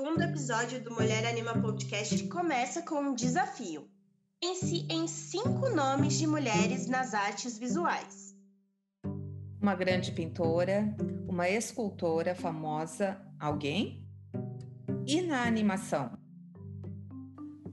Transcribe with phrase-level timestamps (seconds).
[0.00, 3.86] segundo episódio do Mulher Anima Podcast começa com um desafio.
[4.40, 8.34] Pense em cinco nomes de mulheres nas artes visuais.
[9.60, 10.96] Uma grande pintora,
[11.28, 14.08] uma escultora famosa, alguém?
[15.06, 16.18] E na animação?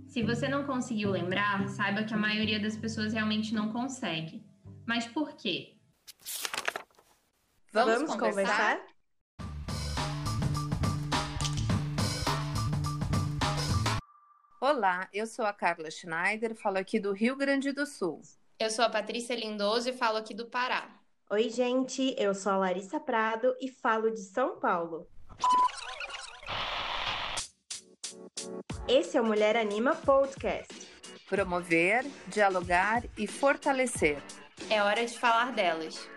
[0.05, 4.45] Se você não conseguiu lembrar, saiba que a maioria das pessoas realmente não consegue.
[4.85, 5.77] Mas por quê?
[7.71, 8.79] Vamos, Vamos conversar?
[8.79, 8.96] conversar?
[14.59, 18.23] Olá, eu sou a Carla Schneider, falo aqui do Rio Grande do Sul.
[18.57, 20.89] Eu sou a Patrícia Lindoso e falo aqui do Pará.
[21.29, 25.07] Oi, gente, eu sou a Larissa Prado e falo de São Paulo.
[28.87, 30.73] Esse é o Mulher Anima Podcast.
[31.29, 34.17] Promover, dialogar e fortalecer.
[34.71, 36.09] É hora de falar delas.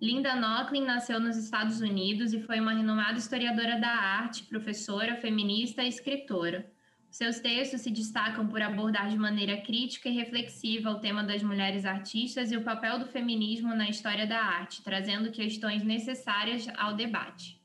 [0.00, 5.82] Linda Nochlin nasceu nos Estados Unidos e foi uma renomada historiadora da arte, professora, feminista
[5.82, 6.70] e escritora.
[7.10, 11.86] Seus textos se destacam por abordar de maneira crítica e reflexiva o tema das mulheres
[11.86, 17.58] artistas e o papel do feminismo na história da arte, trazendo questões necessárias ao debate.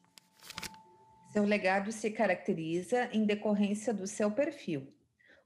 [1.34, 4.88] Seu legado se caracteriza em decorrência do seu perfil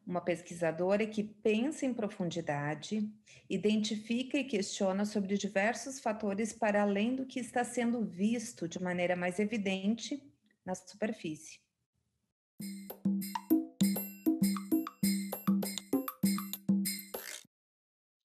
[0.05, 3.09] uma pesquisadora que pensa em profundidade,
[3.49, 9.15] identifica e questiona sobre diversos fatores para além do que está sendo visto de maneira
[9.15, 10.21] mais evidente
[10.65, 11.59] na superfície.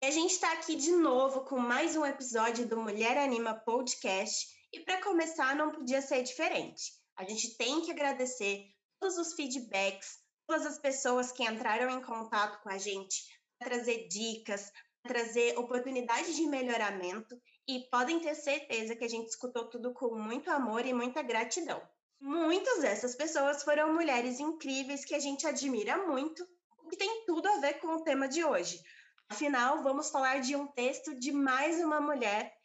[0.03, 4.79] A gente está aqui de novo com mais um episódio do Mulher Anima Podcast e
[4.81, 6.93] para começar não podia ser diferente.
[7.17, 8.65] A gente tem que agradecer
[8.99, 13.23] todos os feedbacks, todas as pessoas que entraram em contato com a gente
[13.57, 14.71] para trazer dicas,
[15.03, 20.49] trazer oportunidades de melhoramento e podem ter certeza que a gente escutou tudo com muito
[20.51, 21.81] amor e muita gratidão.
[22.19, 26.47] Muitas dessas pessoas foram mulheres incríveis que a gente admira muito,
[26.79, 28.81] o que tem tudo a ver com o tema de hoje.
[29.29, 32.55] Afinal, vamos falar de um texto de mais uma mulher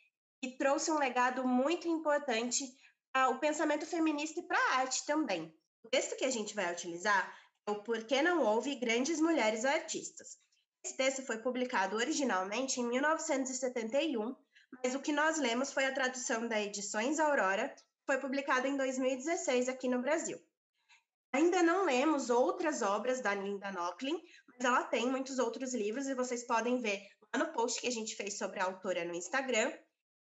[0.43, 2.65] que trouxe um legado muito importante
[3.13, 5.55] ao pensamento feminista e para a arte também.
[5.83, 7.35] O texto que a gente vai utilizar
[7.69, 10.39] o Por que não houve grandes mulheres artistas.
[10.85, 14.35] Esse texto foi publicado originalmente em 1971,
[14.83, 17.75] mas o que nós lemos foi a tradução da Edições Aurora,
[18.07, 20.41] foi publicada em 2016 aqui no Brasil.
[21.33, 26.15] Ainda não lemos outras obras da Linda Nochlin, mas ela tem muitos outros livros e
[26.15, 29.73] vocês podem ver lá no post que a gente fez sobre a autora no Instagram.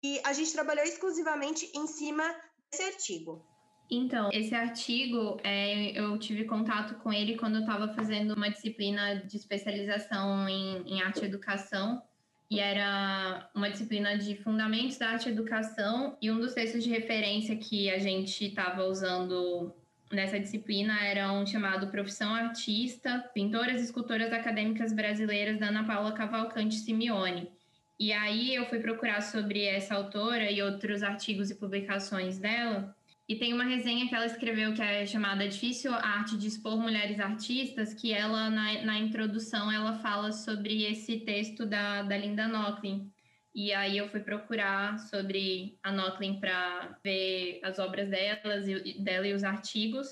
[0.03, 2.25] E a gente trabalhou exclusivamente em cima
[2.71, 3.45] desse artigo.
[3.91, 9.17] Então, esse artigo, é, eu tive contato com ele quando eu estava fazendo uma disciplina
[9.17, 12.03] de especialização em, em arte e educação,
[12.51, 16.91] e era uma disciplina de fundamentos da arte e educação, e um dos textos de
[16.91, 19.73] referência que a gente estava usando
[20.11, 26.13] nessa disciplina era um chamado Profissão Artista, Pintoras e Escultoras Acadêmicas Brasileiras, da Ana Paula
[26.13, 27.51] Cavalcante Simeone.
[27.99, 32.95] E aí eu fui procurar sobre essa autora e outros artigos e publicações dela,
[33.27, 37.19] e tem uma resenha que ela escreveu que é chamada Difícil Arte de Expor Mulheres
[37.19, 43.11] Artistas, que ela, na, na introdução, ela fala sobre esse texto da, da Linda Nochlin.
[43.55, 49.27] E aí eu fui procurar sobre a Nochlin para ver as obras delas, e, dela
[49.27, 50.09] e os artigos.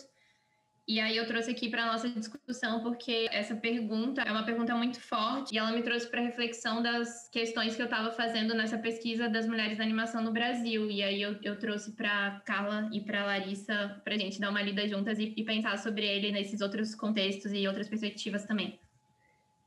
[0.86, 5.00] E aí eu trouxe aqui para nossa discussão porque essa pergunta é uma pergunta muito
[5.00, 9.28] forte e ela me trouxe para reflexão das questões que eu estava fazendo nessa pesquisa
[9.28, 10.90] das mulheres da animação no Brasil.
[10.90, 14.86] E aí eu, eu trouxe para Carla e para Larissa para gente dar uma lida
[14.88, 18.80] juntas e, e pensar sobre ele nesses outros contextos e outras perspectivas também.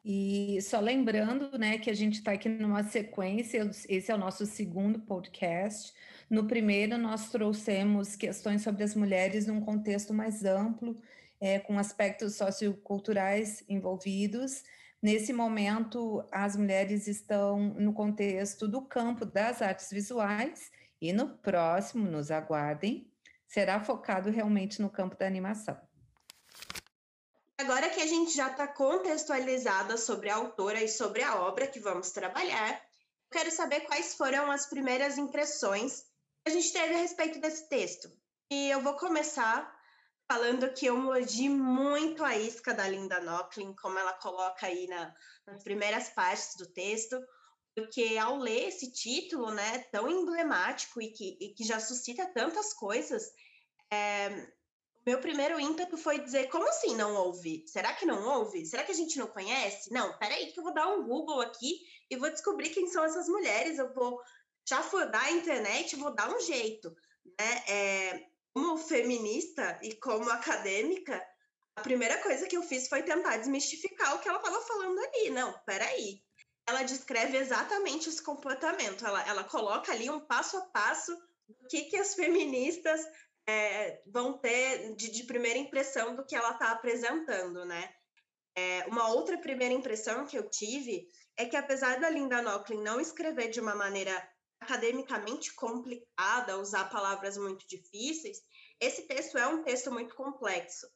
[0.04, 4.46] E só lembrando, né, que a gente está aqui numa sequência, esse é o nosso
[4.46, 5.92] segundo podcast.
[6.30, 10.96] No primeiro, nós trouxemos questões sobre as mulheres num contexto mais amplo,
[11.40, 14.64] é, com aspectos socioculturais envolvidos.
[15.02, 22.10] Nesse momento, as mulheres estão no contexto do campo das artes visuais, e no próximo,
[22.10, 23.08] nos aguardem,
[23.48, 25.80] será focado realmente no campo da animação.
[27.58, 31.80] Agora que a gente já está contextualizada sobre a autora e sobre a obra que
[31.80, 32.82] vamos trabalhar,
[33.32, 36.04] quero saber quais foram as primeiras impressões
[36.46, 38.12] a gente teve a respeito desse texto.
[38.52, 39.74] E eu vou começar
[40.28, 45.14] falando que eu mordi muito a isca da Linda Nochlin, como ela coloca aí na,
[45.46, 47.20] nas primeiras partes do texto,
[47.76, 52.74] porque ao ler esse título, né, tão emblemático e que, e que já suscita tantas
[52.74, 53.24] coisas,
[53.92, 54.48] é,
[55.06, 57.64] meu primeiro ímpeto foi dizer, como assim não ouve?
[57.68, 58.66] Será que não ouve?
[58.66, 59.92] Será que a gente não conhece?
[59.92, 63.28] Não, peraí que eu vou dar um Google aqui e vou descobrir quem são essas
[63.28, 64.20] mulheres, eu vou
[64.68, 66.96] já for dar a internet, vou dar um jeito.
[67.40, 67.64] né?
[67.68, 71.22] É, como feminista e como acadêmica,
[71.76, 75.30] a primeira coisa que eu fiz foi tentar desmistificar o que ela estava falando ali.
[75.30, 76.24] Não, peraí.
[76.68, 79.06] Ela descreve exatamente esse comportamento.
[79.06, 81.14] Ela, ela coloca ali um passo a passo
[81.48, 83.06] do que, que as feministas
[83.48, 87.94] é, vão ter de, de, primeira impressão do que ela está apresentando, né?
[88.58, 93.02] É, uma outra primeira impressão que eu tive é que, apesar da Linda Nochlin não
[93.02, 94.18] escrever de uma maneira
[94.60, 98.38] academicamente complicada, usar palavras muito difíceis,
[98.80, 100.88] esse texto é um texto muito complexo,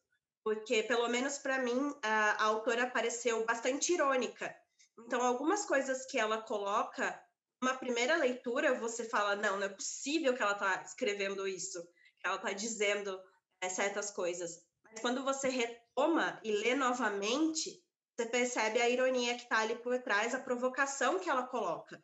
[0.43, 4.53] porque, pelo menos para mim, a, a autora pareceu bastante irônica.
[4.99, 7.19] Então, algumas coisas que ela coloca,
[7.61, 11.81] uma primeira leitura, você fala: não, não é possível que ela está escrevendo isso,
[12.19, 13.19] que ela está dizendo
[13.61, 14.61] é, certas coisas.
[14.83, 17.81] Mas quando você retoma e lê novamente,
[18.15, 22.03] você percebe a ironia que está ali por trás, a provocação que ela coloca.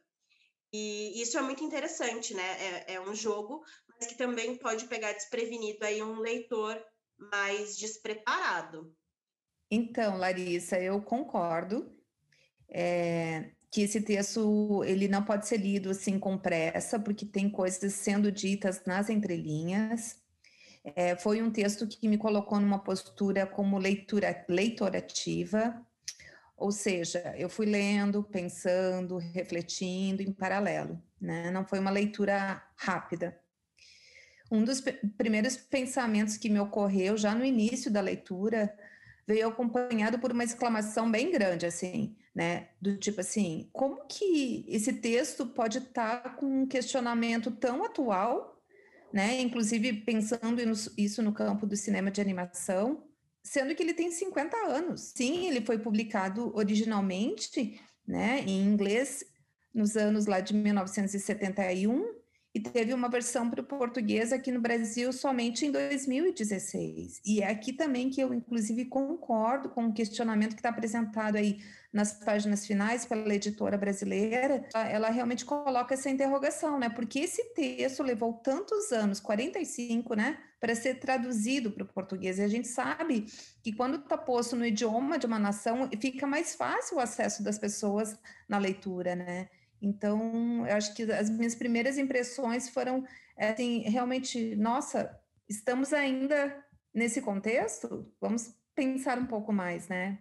[0.75, 2.43] E isso é muito interessante, né?
[2.59, 6.77] É, é, um jogo, mas que também pode pegar desprevenido aí um leitor
[7.31, 8.93] mais despreparado.
[9.71, 11.95] Então, Larissa, eu concordo
[12.67, 17.93] é, que esse texto ele não pode ser lido assim com pressa, porque tem coisas
[17.93, 20.17] sendo ditas nas entrelinhas.
[20.83, 25.81] É, foi um texto que me colocou numa postura como leitura leitorativa,
[26.57, 31.51] ou seja, eu fui lendo, pensando, refletindo em paralelo, né?
[31.51, 33.37] Não foi uma leitura rápida.
[34.51, 34.81] Um dos
[35.17, 38.73] primeiros pensamentos que me ocorreu já no início da leitura
[39.27, 42.69] veio acompanhado por uma exclamação bem grande, assim, né?
[42.79, 48.63] Do tipo assim, como que esse texto pode estar com um questionamento tão atual,
[49.11, 49.41] né?
[49.41, 50.61] Inclusive pensando
[50.97, 53.03] isso no campo do cinema de animação,
[53.45, 55.13] sendo que ele tem 50 anos.
[55.15, 59.23] Sim, ele foi publicado originalmente, né, em inglês
[59.73, 62.24] nos anos lá de 1971
[62.55, 67.19] e teve uma versão para o português aqui no Brasil somente em 2016.
[67.25, 71.59] E é aqui também que eu, inclusive, concordo com o questionamento que está apresentado aí
[71.91, 74.65] nas páginas finais pela editora brasileira.
[74.73, 76.87] Ela realmente coloca essa interrogação, né?
[76.87, 82.39] Porque esse texto levou tantos anos, 45, né, para ser traduzido para o português.
[82.39, 83.25] E a gente sabe
[83.61, 87.59] que quando está posto no idioma de uma nação, fica mais fácil o acesso das
[87.59, 88.17] pessoas
[88.47, 89.49] na leitura, né?
[89.85, 93.05] Então, eu acho que as minhas primeiras impressões foram,
[93.37, 95.15] assim, realmente, nossa,
[95.47, 98.11] estamos ainda nesse contexto?
[98.19, 100.17] Vamos pensar um pouco mais, né?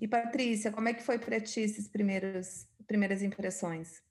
[0.00, 4.02] E Patrícia, como é que foi para ti esses primeiros primeiras impressões?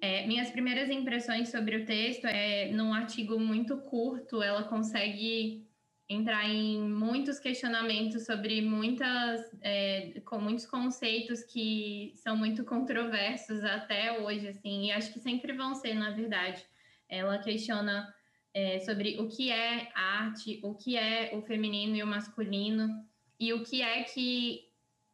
[0.00, 5.65] É, minhas primeiras impressões sobre o texto é num artigo muito curto, ela consegue
[6.08, 14.20] entrar em muitos questionamentos sobre muitas, é, com muitos conceitos que são muito controversos até
[14.20, 16.64] hoje, assim, e acho que sempre vão ser, na verdade.
[17.08, 18.12] Ela questiona
[18.54, 23.04] é, sobre o que é arte, o que é o feminino e o masculino,
[23.38, 24.64] e o que é que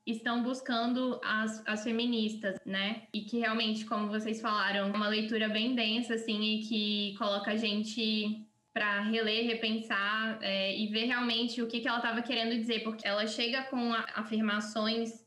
[0.07, 3.07] estão buscando as, as feministas, né?
[3.15, 7.53] E que realmente, como vocês falaram, é uma leitura bem densa, assim, e que coloca
[7.53, 12.57] a gente para reler, repensar é, e ver realmente o que, que ela estava querendo
[12.57, 15.22] dizer, porque ela chega com afirmações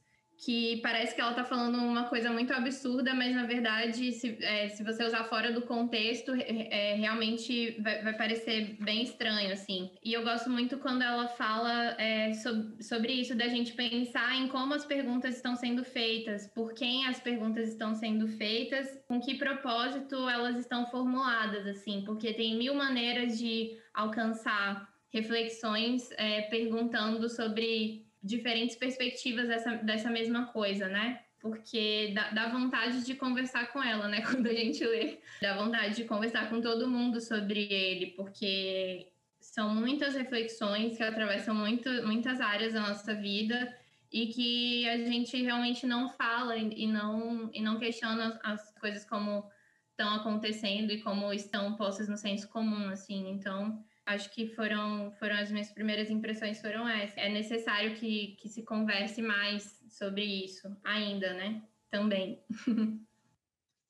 [0.45, 4.69] que parece que ela está falando uma coisa muito absurda, mas na verdade, se, é,
[4.69, 9.89] se você usar fora do contexto, é, realmente vai, vai, parecer bem estranho, assim.
[10.03, 12.31] E eu gosto muito quando ela fala é,
[12.79, 17.19] sobre, isso, da gente pensar em como as perguntas estão sendo feitas, por quem as
[17.19, 23.39] perguntas estão sendo feitas, com que propósito elas estão formuladas, assim, porque tem mil maneiras
[23.39, 31.21] de alcançar reflexões é, perguntando sobre diferentes perspectivas dessa, dessa mesma coisa, né?
[31.39, 34.21] Porque dá, dá, vontade de conversar com ela, né?
[34.25, 39.07] Quando a gente lê, dá vontade de conversar com todo mundo sobre ele, porque
[39.39, 43.77] são muitas reflexões que atravessam muito, muitas áreas da nossa vida
[44.11, 49.47] e que a gente realmente não fala e não, e não questiona as coisas como
[49.91, 53.29] estão acontecendo e como estão postas no senso comum, assim.
[53.29, 57.17] Então, acho que foram, foram as minhas primeiras impressões foram essas.
[57.17, 61.63] É necessário que, que se converse mais sobre isso ainda, né?
[61.89, 62.43] Também.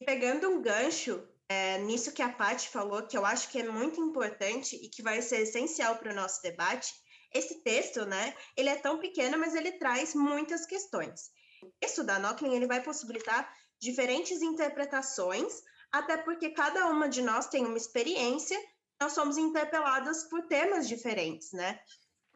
[0.06, 4.00] Pegando um gancho é, nisso que a Paty falou, que eu acho que é muito
[4.00, 6.94] importante e que vai ser essencial para o nosso debate,
[7.34, 11.32] esse texto, né, ele é tão pequeno, mas ele traz muitas questões.
[11.62, 17.48] O texto da Nochlin, ele vai possibilitar diferentes interpretações, até porque cada uma de nós
[17.48, 18.58] tem uma experiência
[19.02, 21.80] nós somos interpeladas por temas diferentes, né?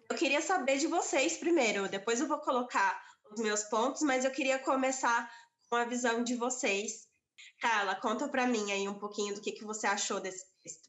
[0.10, 3.02] Eu queria saber de vocês primeiro, depois eu vou colocar
[3.32, 5.32] os meus pontos, mas eu queria começar
[5.70, 7.08] com a visão de vocês.
[7.62, 10.89] Carla, conta para mim aí um pouquinho do que, que você achou desse texto.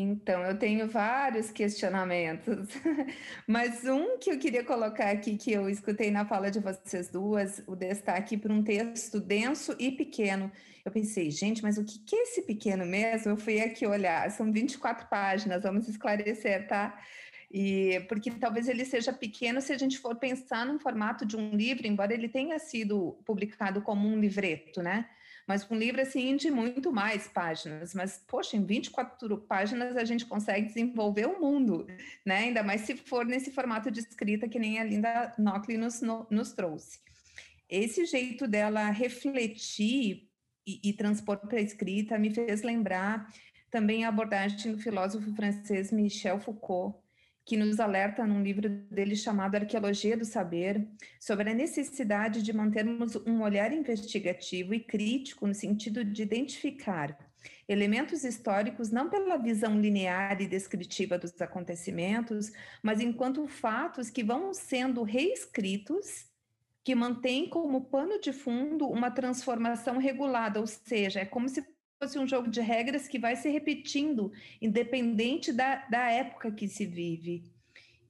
[0.00, 2.68] Então, eu tenho vários questionamentos,
[3.48, 7.64] mas um que eu queria colocar aqui, que eu escutei na fala de vocês duas,
[7.66, 10.52] o destaque para um texto denso e pequeno.
[10.84, 13.32] Eu pensei, gente, mas o que, que é esse pequeno mesmo?
[13.32, 16.96] Eu fui aqui olhar, são 24 páginas, vamos esclarecer, tá?
[17.50, 21.50] E porque talvez ele seja pequeno se a gente for pensar no formato de um
[21.56, 25.08] livro, embora ele tenha sido publicado como um livreto, né?
[25.48, 30.26] Mas um livro assim de muito mais páginas, mas poxa, em 24 páginas a gente
[30.26, 31.86] consegue desenvolver o mundo,
[32.24, 32.40] né?
[32.40, 36.26] Ainda mais se for nesse formato de escrita que nem a Linda Nockley nos, no,
[36.30, 37.00] nos trouxe.
[37.66, 40.28] Esse jeito dela refletir
[40.66, 43.26] e, e transpor para a escrita me fez lembrar
[43.70, 46.94] também a abordagem do filósofo francês Michel Foucault,
[47.48, 50.86] que nos alerta num livro dele chamado Arqueologia do Saber,
[51.18, 57.18] sobre a necessidade de mantermos um olhar investigativo e crítico no sentido de identificar
[57.66, 62.52] elementos históricos não pela visão linear e descritiva dos acontecimentos,
[62.82, 66.26] mas enquanto fatos que vão sendo reescritos
[66.84, 71.64] que mantém como pano de fundo uma transformação regulada, ou seja, é como se
[71.98, 76.86] fosse um jogo de regras que vai se repetindo, independente da, da época que se
[76.86, 77.44] vive.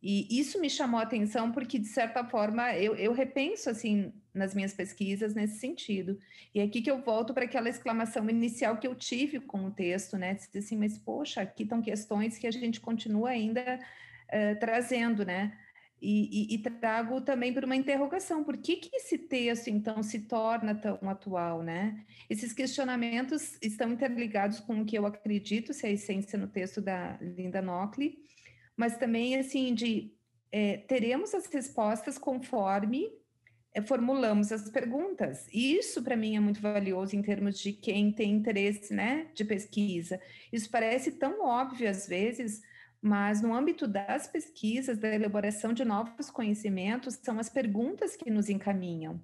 [0.00, 4.54] E isso me chamou a atenção porque, de certa forma, eu, eu repenso, assim, nas
[4.54, 6.18] minhas pesquisas nesse sentido.
[6.54, 9.70] E é aqui que eu volto para aquela exclamação inicial que eu tive com o
[9.72, 10.34] texto, né?
[10.34, 13.80] Disse assim, mas, poxa, aqui estão questões que a gente continua ainda
[14.28, 15.58] uh, trazendo, né?
[16.00, 20.20] E, e, e, trago também por uma interrogação, por que, que esse texto, então, se
[20.20, 22.04] torna tão atual, né?
[22.30, 27.18] Esses questionamentos estão interligados com o que eu acredito ser a essência no texto da
[27.20, 28.18] Linda Nockley,
[28.76, 30.14] mas também, assim, de
[30.52, 33.10] é, teremos as respostas conforme
[33.74, 35.46] é, formulamos as perguntas.
[35.52, 39.44] E isso, para mim, é muito valioso em termos de quem tem interesse, né, de
[39.44, 40.20] pesquisa.
[40.52, 42.62] Isso parece tão óbvio, às vezes,
[43.00, 48.48] mas no âmbito das pesquisas, da elaboração de novos conhecimentos, são as perguntas que nos
[48.48, 49.20] encaminham.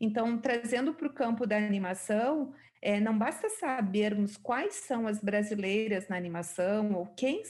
[0.00, 2.52] Então, trazendo para o campo da animação,
[2.82, 7.42] é, não basta sabermos quais são as brasileiras na animação, ou quem,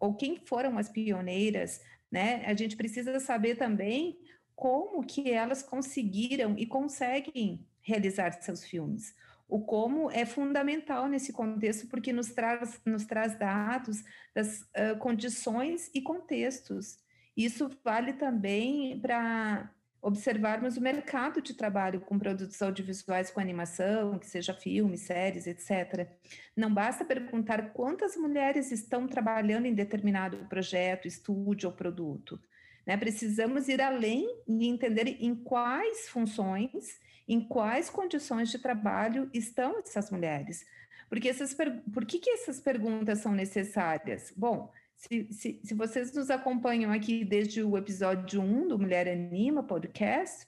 [0.00, 1.80] ou quem foram as pioneiras,
[2.10, 2.44] né?
[2.46, 4.18] A gente precisa saber também
[4.56, 9.14] como que elas conseguiram e conseguem realizar seus filmes.
[9.48, 15.90] O como é fundamental nesse contexto, porque nos traz, nos traz dados das uh, condições
[15.94, 16.98] e contextos.
[17.34, 24.26] Isso vale também para observarmos o mercado de trabalho com produtos audiovisuais com animação, que
[24.26, 26.08] seja filmes, séries, etc.
[26.56, 32.40] Não basta perguntar quantas mulheres estão trabalhando em determinado projeto, estúdio ou produto.
[32.86, 32.96] Né?
[32.96, 40.10] Precisamos ir além e entender em quais funções em quais condições de trabalho estão essas
[40.10, 40.64] mulheres.
[41.08, 41.54] Porque essas,
[41.92, 44.32] por que, que essas perguntas são necessárias?
[44.36, 49.62] Bom, se, se, se vocês nos acompanham aqui desde o episódio 1 do Mulher Anima
[49.62, 50.46] podcast,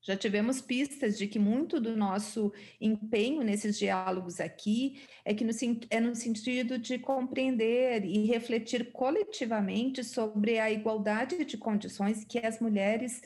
[0.00, 5.52] já tivemos pistas de que muito do nosso empenho nesses diálogos aqui é que no,
[5.88, 12.60] é no sentido de compreender e refletir coletivamente sobre a igualdade de condições que as
[12.60, 13.22] mulheres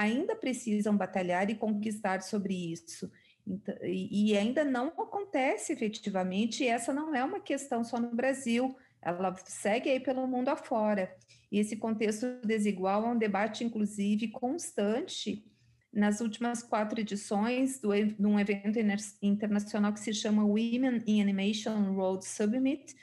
[0.00, 3.10] ainda precisam batalhar e conquistar sobre isso.
[3.46, 8.74] Então, e, ainda não acontece efetivamente, e essa não é uma questão só no Brasil,
[9.02, 11.14] ela segue aí pelo mundo afora.
[11.52, 15.44] E esse contexto desigual é um debate, inclusive, constante
[15.92, 18.78] nas últimas quatro edições do, de um evento
[19.20, 22.94] internacional que se chama Women in Animation Road Summit,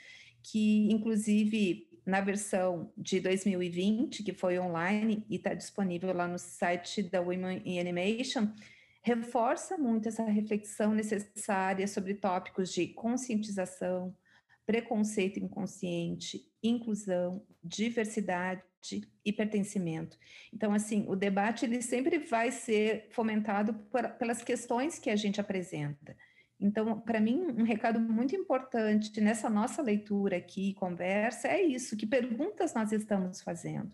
[0.42, 7.02] que, inclusive, na versão de 2020, que foi online e está disponível lá no site
[7.02, 8.50] da Women in Animation,
[9.02, 14.16] reforça muito essa reflexão necessária sobre tópicos de conscientização,
[14.64, 18.62] preconceito inconsciente, inclusão, diversidade
[19.22, 20.18] e pertencimento.
[20.50, 25.42] Então, assim, o debate ele sempre vai ser fomentado por, pelas questões que a gente
[25.42, 26.16] apresenta.
[26.60, 32.06] Então, para mim, um recado muito importante nessa nossa leitura aqui, conversa, é isso: que
[32.06, 33.92] perguntas nós estamos fazendo?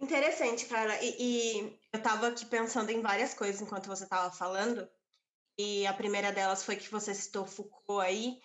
[0.00, 1.02] Interessante, cara.
[1.02, 4.88] E, e eu estava aqui pensando em várias coisas enquanto você estava falando,
[5.58, 8.38] e a primeira delas foi que você citou Foucault aí,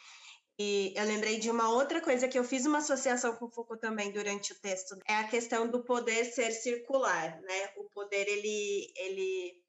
[0.57, 4.11] e eu lembrei de uma outra coisa que eu fiz uma associação com Foucault também
[4.11, 7.69] durante o texto, é a questão do poder ser circular, né?
[7.77, 9.64] O poder, ele, ele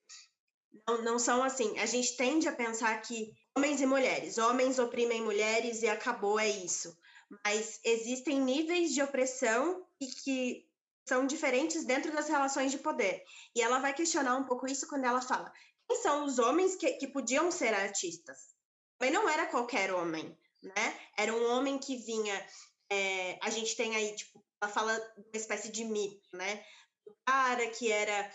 [0.87, 1.79] não, não são assim.
[1.79, 6.49] A gente tende a pensar que homens e mulheres, homens oprimem mulheres e acabou, é
[6.49, 6.97] isso.
[7.45, 10.67] Mas existem níveis de opressão e que
[11.09, 13.23] são diferentes dentro das relações de poder.
[13.55, 15.53] E ela vai questionar um pouco isso quando ela fala:
[15.89, 18.55] quem são os homens que, que podiam ser artistas?
[19.01, 20.37] Mas não era qualquer homem.
[20.63, 21.01] né?
[21.17, 22.47] Era um homem que vinha.
[22.91, 26.65] É, a gente tem aí, tipo, ela fala uma espécie de mito, né?
[27.07, 28.31] O cara que era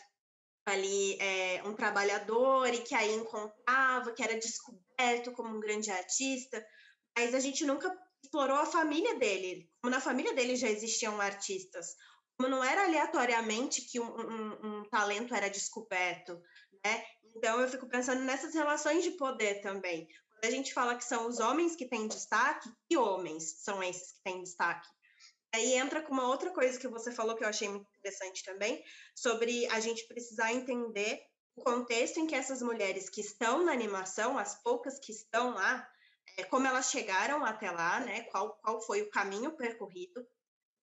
[0.65, 6.63] ali é, um trabalhador e que aí encontrava, que era descoberto como um grande artista,
[7.17, 7.91] mas a gente nunca
[8.23, 11.95] explorou a família dele, como na família dele já existiam artistas,
[12.37, 16.39] como não era aleatoriamente que um, um, um talento era descoberto,
[16.85, 17.03] né?
[17.35, 20.07] Então eu fico pensando nessas relações de poder também.
[20.29, 24.11] Quando a gente fala que são os homens que têm destaque, que homens são esses
[24.13, 24.87] que têm destaque?
[25.53, 28.83] Aí entra com uma outra coisa que você falou que eu achei muito interessante também,
[29.15, 31.21] sobre a gente precisar entender
[31.55, 35.87] o contexto em que essas mulheres que estão na animação, as poucas que estão lá,
[36.37, 38.23] é, como elas chegaram até lá, né?
[38.23, 40.25] Qual, qual foi o caminho percorrido.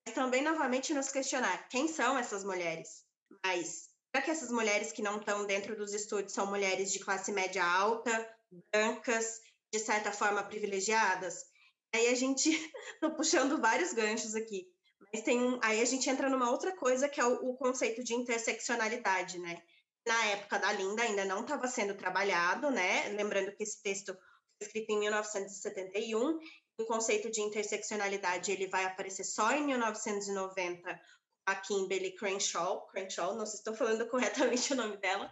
[0.06, 3.04] Mas também, novamente, nos questionar quem são essas mulheres.
[3.44, 7.32] Mas será que essas mulheres que não estão dentro dos estúdios são mulheres de classe
[7.32, 8.36] média alta,
[8.72, 9.40] brancas,
[9.72, 11.46] de certa forma privilegiadas?
[11.94, 12.50] Aí a gente
[13.00, 14.66] tô puxando vários ganchos aqui.
[15.12, 18.04] Mas tem um, aí a gente entra numa outra coisa que é o, o conceito
[18.04, 19.62] de interseccionalidade, né?
[20.06, 23.08] Na época da Linda ainda não estava sendo trabalhado, né?
[23.10, 26.38] Lembrando que esse texto foi escrito em 1971
[26.80, 31.00] o conceito de interseccionalidade ele vai aparecer só em 1990
[31.48, 35.30] a Kimberly Crenshaw, Crenshaw, não sei se estou falando corretamente o nome dela,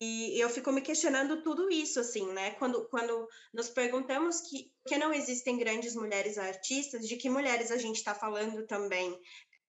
[0.00, 2.52] e eu fico me questionando tudo isso, assim, né?
[2.52, 7.76] Quando, quando nos perguntamos que, que não existem grandes mulheres artistas, de que mulheres a
[7.76, 9.16] gente está falando também?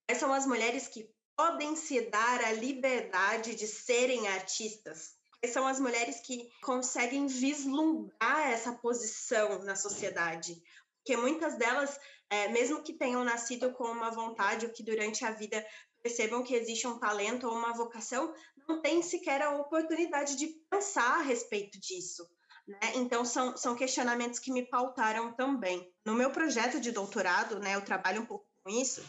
[0.08, 5.16] Quais são as mulheres que podem se dar a liberdade de serem artistas?
[5.40, 10.56] Quais são as mulheres que conseguem vislumbrar essa posição na sociedade?
[10.98, 12.00] Porque muitas delas
[12.34, 15.63] é, mesmo que tenham nascido com uma vontade ou que durante a vida
[16.02, 18.34] percebam que existe um talento ou uma vocação,
[18.68, 22.28] não têm sequer a oportunidade de pensar a respeito disso.
[22.68, 22.80] Né?
[22.96, 25.94] Então, são, são questionamentos que me pautaram também.
[26.03, 29.03] No meu projeto de doutorado, né, eu trabalho um pouco com isso,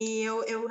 [0.00, 0.68] e eu, eu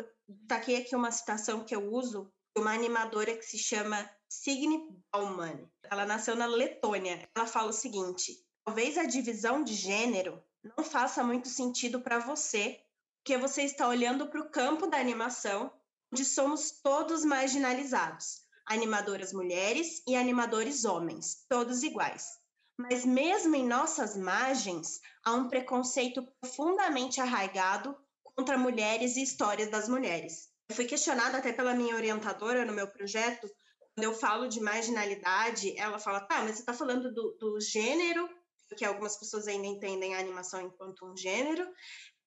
[0.48, 5.69] taquei aqui uma citação que eu uso de uma animadora que se chama Signe Bauman.
[5.89, 7.28] Ela nasceu na Letônia.
[7.36, 8.34] Ela fala o seguinte:
[8.65, 10.43] talvez a divisão de gênero
[10.78, 12.80] não faça muito sentido para você,
[13.17, 15.71] porque você está olhando para o campo da animação,
[16.12, 22.38] onde somos todos marginalizados, animadoras mulheres e animadores homens, todos iguais.
[22.78, 29.88] Mas mesmo em nossas margens, há um preconceito profundamente arraigado contra mulheres e histórias das
[29.88, 30.49] mulheres.
[30.69, 33.47] Eu fui questionada até pela minha orientadora no meu projeto,
[33.95, 38.28] quando eu falo de marginalidade, ela fala, tá, mas você está falando do, do gênero
[38.67, 41.67] porque algumas pessoas ainda entendem a animação enquanto um gênero,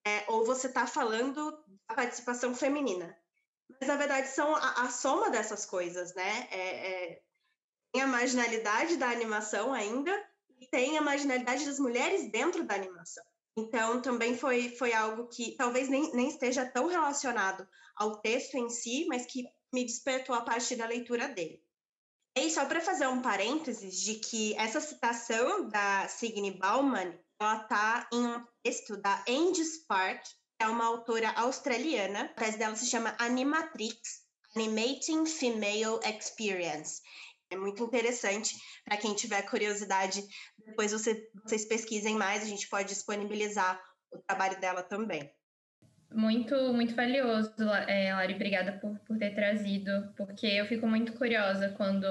[0.07, 1.51] é, ou você está falando
[1.89, 3.17] da participação feminina.
[3.69, 6.49] Mas, na verdade, são a, a soma dessas coisas, né?
[6.51, 7.23] É, é,
[7.93, 10.13] tem a marginalidade da animação ainda,
[10.61, 13.25] e tem a marginalidade das mulheres dentro da animação.
[13.57, 18.69] Então, também foi, foi algo que talvez nem, nem esteja tão relacionado ao texto em
[18.69, 21.63] si, mas que me despertou a partir da leitura dele.
[22.37, 28.09] E só para fazer um parênteses de que essa citação da Signe Bauman, ela está
[28.13, 32.23] em um texto da Angie Spark, que é uma autora australiana.
[32.23, 34.23] A tese dela se chama Animatrix,
[34.55, 37.01] Animating Female Experience.
[37.51, 40.23] É muito interessante para quem tiver curiosidade.
[40.59, 45.31] Depois você, vocês pesquisem mais, a gente pode disponibilizar o trabalho dela também.
[46.11, 47.53] Muito, muito valioso,
[47.87, 48.35] é, Lari.
[48.35, 52.07] Obrigada por, por ter trazido, porque eu fico muito curiosa quando,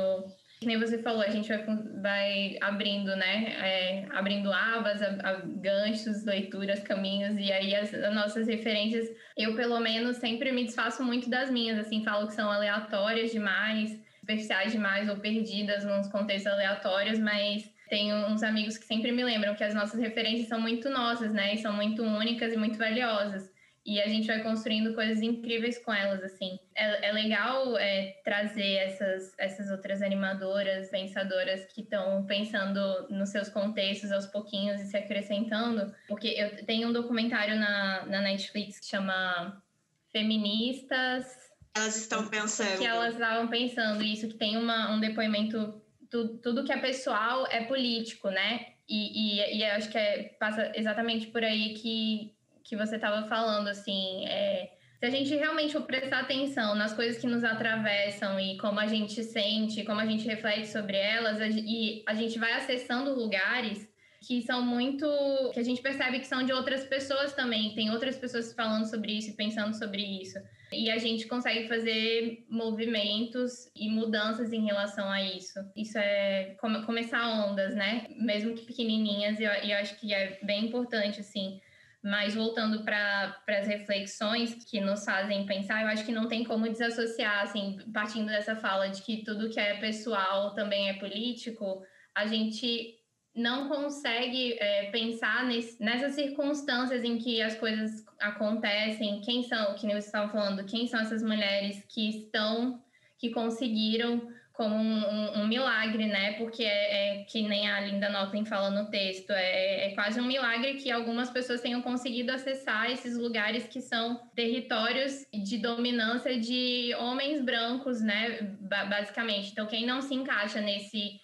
[0.61, 1.65] nem você falou, a gente vai,
[2.01, 3.55] vai abrindo, né?
[3.59, 9.55] É, abrindo abas, a, a, ganchos, leituras, caminhos, e aí as, as, nossas referências, eu
[9.55, 14.71] pelo menos sempre me desfaço muito das minhas, assim, falo que são aleatórias demais, superficiais
[14.71, 19.63] demais ou perdidas nos contextos aleatórios, mas tenho uns amigos que sempre me lembram que
[19.63, 21.55] as nossas referências são muito nossas, né?
[21.55, 23.56] E são muito únicas e muito valiosas
[23.87, 26.59] e a gente vai construindo coisas incríveis com elas, assim.
[26.75, 33.47] É, é legal é, trazer essas, essas outras animadoras, pensadoras que estão pensando nos seus
[33.47, 38.87] contextos aos pouquinhos e se acrescentando, porque eu tenho um documentário na, na Netflix que
[38.87, 39.63] chama
[40.11, 41.25] Feministas...
[41.73, 42.79] Elas estão pensando.
[42.79, 45.81] Que elas estavam pensando isso, que tem uma, um depoimento...
[46.09, 48.73] Tu, tudo que é pessoal é político, né?
[48.87, 52.36] E, e, e acho que é, passa exatamente por aí que
[52.67, 57.27] que você estava falando, assim, é, se a gente realmente prestar atenção nas coisas que
[57.27, 62.03] nos atravessam e como a gente sente, como a gente reflete sobre elas, a, e
[62.05, 63.87] a gente vai acessando lugares
[64.25, 65.07] que são muito.
[65.53, 67.73] que a gente percebe que são de outras pessoas também.
[67.75, 70.39] Tem outras pessoas falando sobre isso e pensando sobre isso.
[70.73, 75.59] E a gente consegue fazer movimentos e mudanças em relação a isso.
[75.75, 78.07] Isso é come, começar ondas, né?
[78.19, 81.61] Mesmo que pequenininhas, e eu, eu acho que é bem importante, assim.
[82.09, 86.69] Mas voltando para as reflexões que nos fazem pensar, eu acho que não tem como
[86.69, 91.83] desassociar, assim, partindo dessa fala de que tudo que é pessoal também é político,
[92.15, 92.95] a gente
[93.35, 99.85] não consegue é, pensar nesse, nessas circunstâncias em que as coisas acontecem, quem são, que
[99.85, 102.81] nem você estava falando, quem são essas mulheres que estão,
[103.19, 106.33] que conseguiram como um, um, um milagre, né?
[106.33, 110.25] Porque é, é, que nem a Linda Notlin fala no texto, é, é, quase um
[110.25, 116.91] milagre que algumas pessoas tenham conseguido acessar esses lugares que são territórios de dominância de
[116.95, 118.57] homens brancos, né?
[118.89, 119.51] Basicamente.
[119.51, 121.21] Então, quem não se encaixa nesse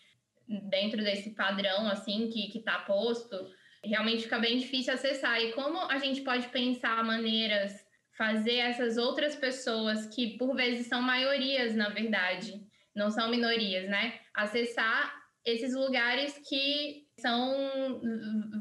[0.70, 3.36] dentro desse padrão assim que que está posto,
[3.84, 5.42] realmente fica bem difícil acessar.
[5.42, 7.74] E como a gente pode pensar maneiras
[8.16, 12.62] fazer essas outras pessoas que por vezes são maiorias, na verdade,
[12.96, 14.20] não são minorias, né?
[14.34, 15.14] Acessar
[15.46, 18.02] esses lugares que são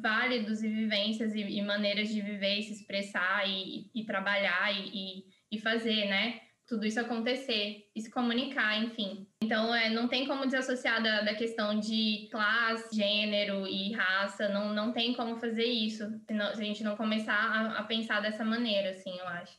[0.03, 5.25] válidos e vivências e, e maneiras de viver e se expressar e, e trabalhar e,
[5.51, 6.40] e fazer, né?
[6.73, 9.27] tudo isso acontecer e se comunicar, enfim.
[9.42, 14.73] Então, é, não tem como desassociar da, da questão de classe, gênero e raça, não,
[14.73, 18.21] não tem como fazer isso se, não, se a gente não começar a, a pensar
[18.23, 19.53] dessa maneira, assim, eu acho.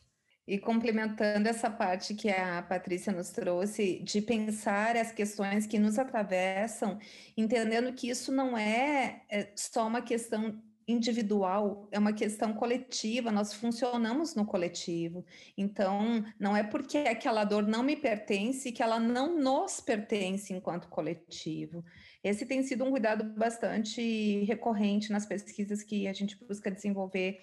[0.46, 5.98] E complementando essa parte que a Patrícia nos trouxe, de pensar as questões que nos
[5.98, 7.00] atravessam,
[7.38, 13.54] entendendo que isso não é, é só uma questão individual, é uma questão coletiva, nós
[13.54, 15.26] funcionamos no coletivo.
[15.58, 20.90] Então, não é porque aquela dor não me pertence que ela não nos pertence enquanto
[20.90, 21.84] coletivo.
[22.24, 27.40] Esse tem sido um cuidado bastante recorrente nas pesquisas que a gente busca desenvolver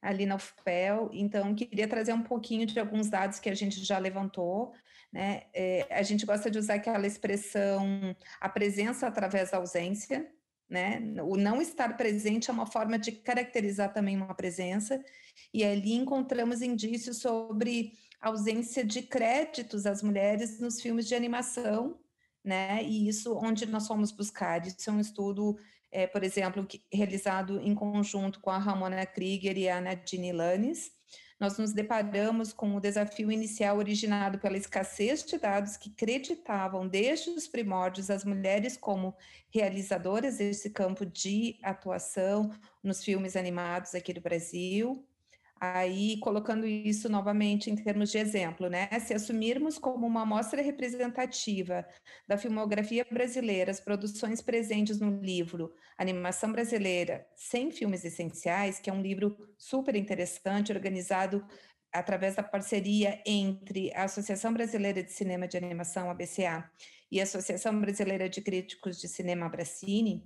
[0.00, 1.10] ali na UFPEL.
[1.12, 4.72] Então, queria trazer um pouquinho de alguns dados que a gente já levantou.
[5.12, 5.42] Né?
[5.52, 10.30] É, a gente gosta de usar aquela expressão a presença através da ausência,
[10.68, 11.02] né?
[11.24, 15.04] O não estar presente é uma forma de caracterizar também uma presença,
[15.52, 21.98] e ali encontramos indícios sobre ausência de créditos às mulheres nos filmes de animação,
[22.44, 22.84] né?
[22.84, 24.64] E isso onde nós fomos buscar.
[24.64, 25.58] Isso é um estudo,
[25.92, 30.92] é, por exemplo, que, realizado em conjunto com a Ramona Krieger e a Nadine Lanes,
[31.40, 37.30] nós nos deparamos com o desafio inicial originado pela escassez de dados que creditavam desde
[37.30, 39.16] os primórdios as mulheres como
[39.48, 42.50] realizadoras desse campo de atuação
[42.82, 45.02] nos filmes animados aqui do Brasil.
[45.62, 48.88] Aí, colocando isso novamente em termos de exemplo, né?
[48.98, 51.86] Se assumirmos como uma amostra representativa
[52.26, 58.92] da filmografia brasileira as produções presentes no livro Animação Brasileira Sem Filmes Essenciais, que é
[58.92, 61.44] um livro super interessante, organizado
[61.92, 66.70] através da parceria entre a Associação Brasileira de Cinema de Animação, ABCA,
[67.12, 70.24] e a Associação Brasileira de Críticos de Cinema, Abracine,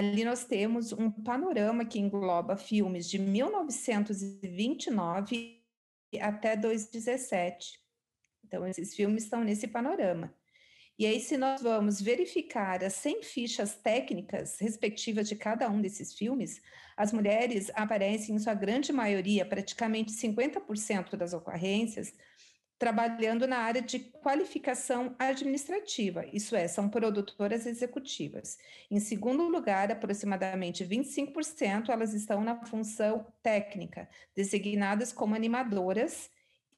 [0.00, 5.60] Ali nós temos um panorama que engloba filmes de 1929
[6.18, 7.78] até 2017.
[8.42, 10.34] Então, esses filmes estão nesse panorama.
[10.98, 16.14] E aí, se nós vamos verificar as 100 fichas técnicas respectivas de cada um desses
[16.14, 16.62] filmes,
[16.96, 22.14] as mulheres aparecem, em sua grande maioria, praticamente 50% das ocorrências,
[22.80, 28.56] trabalhando na área de qualificação administrativa, isso é, são produtoras executivas.
[28.90, 36.30] Em segundo lugar, aproximadamente 25% elas estão na função técnica, designadas como animadoras,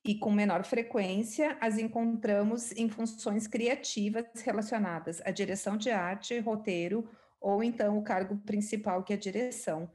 [0.05, 7.09] e com menor frequência as encontramos em funções criativas relacionadas à direção de arte, roteiro,
[7.41, 9.89] ou então o cargo principal, que é a direção.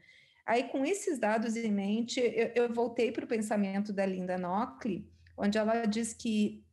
[0.45, 5.05] Aí, com esses dados em mente, eu, eu voltei para o pensamento da Linda Nockley,
[5.37, 6.65] onde ela diz que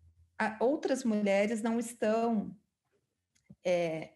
[0.59, 2.57] outras mulheres não estão
[3.65, 4.15] é,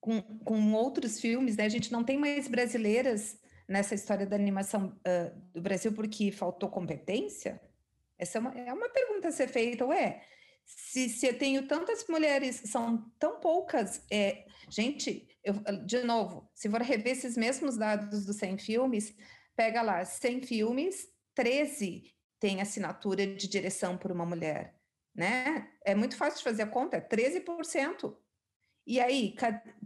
[0.00, 1.64] com, com outros filmes, né?
[1.64, 3.38] A gente não tem mais brasileiras
[3.68, 7.60] nessa história da animação uh, do Brasil porque faltou competência?
[8.18, 10.22] Essa é uma, é uma pergunta a ser feita, ué,
[10.64, 16.70] se, se eu tenho tantas mulheres, são tão poucas, é, gente, eu, de novo, se
[16.70, 19.14] for rever esses mesmos dados dos 100 filmes,
[19.56, 22.13] pega lá, 100 filmes, 13
[22.44, 24.78] tem assinatura de direção por uma mulher,
[25.14, 25.66] né?
[25.82, 28.14] É muito fácil de fazer a conta, é 13%.
[28.86, 29.34] E aí,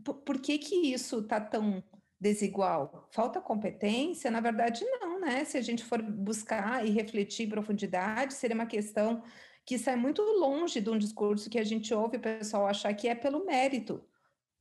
[0.02, 1.80] por que que isso está tão
[2.20, 3.08] desigual?
[3.12, 4.28] Falta competência?
[4.28, 5.44] Na verdade, não, né?
[5.44, 9.22] Se a gente for buscar e refletir em profundidade, seria uma questão
[9.64, 13.06] que sai muito longe de um discurso que a gente ouve o pessoal achar que
[13.06, 14.02] é pelo mérito.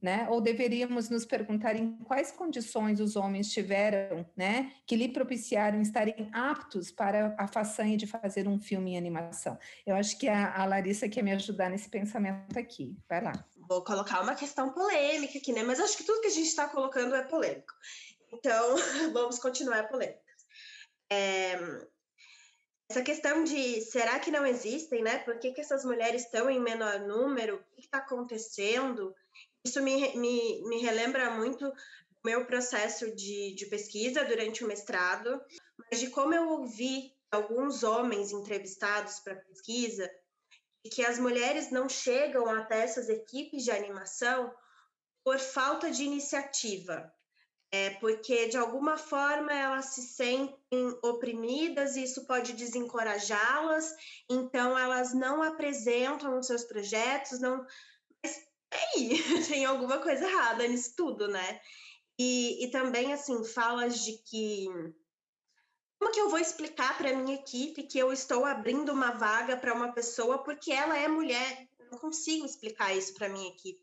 [0.02, 0.28] Né?
[0.30, 6.30] Ou deveríamos nos perguntar em quais condições os homens tiveram, né, que lhe propiciaram estarem
[6.32, 9.58] aptos para a façanha de fazer um filme em animação.
[9.86, 12.96] Eu acho que a, a Larissa quer me ajudar nesse pensamento aqui.
[13.10, 13.34] Vai lá.
[13.68, 15.64] Vou colocar uma questão polêmica aqui, né?
[15.64, 17.74] Mas acho que tudo que a gente está colocando é polêmico.
[18.32, 18.76] Então,
[19.14, 20.22] vamos continuar polêmicas.
[21.12, 21.58] É,
[22.90, 25.20] essa questão de será que não existem, né?
[25.20, 27.56] Por que, que essas mulheres estão em menor número?
[27.56, 29.14] O que está acontecendo?
[29.68, 31.70] Isso me, me, me relembra muito
[32.24, 35.42] meu processo de, de pesquisa durante o mestrado,
[35.78, 40.10] mas de como eu ouvi alguns homens entrevistados para pesquisa
[40.90, 44.54] que as mulheres não chegam até essas equipes de animação
[45.22, 47.14] por falta de iniciativa,
[47.70, 53.94] é porque de alguma forma elas se sentem oprimidas e isso pode desencorajá-las,
[54.30, 57.66] então elas não apresentam os seus projetos, não.
[58.72, 61.60] Mas aí, tem alguma coisa errada nisso tudo, né?
[62.20, 64.68] E, e também, assim, falas de que.
[66.00, 69.74] Como que eu vou explicar para minha equipe que eu estou abrindo uma vaga para
[69.74, 71.68] uma pessoa porque ela é mulher?
[71.92, 73.82] Não consigo explicar isso para minha equipe.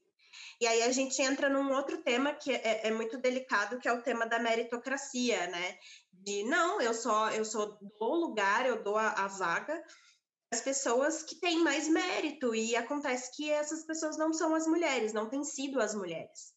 [0.61, 3.92] E aí a gente entra num outro tema que é, é muito delicado, que é
[3.92, 5.79] o tema da meritocracia, né?
[6.12, 9.83] De não, eu só eu só lugar, eu dou a, a vaga
[10.54, 15.12] as pessoas que têm mais mérito e acontece que essas pessoas não são as mulheres,
[15.12, 16.54] não têm sido as mulheres.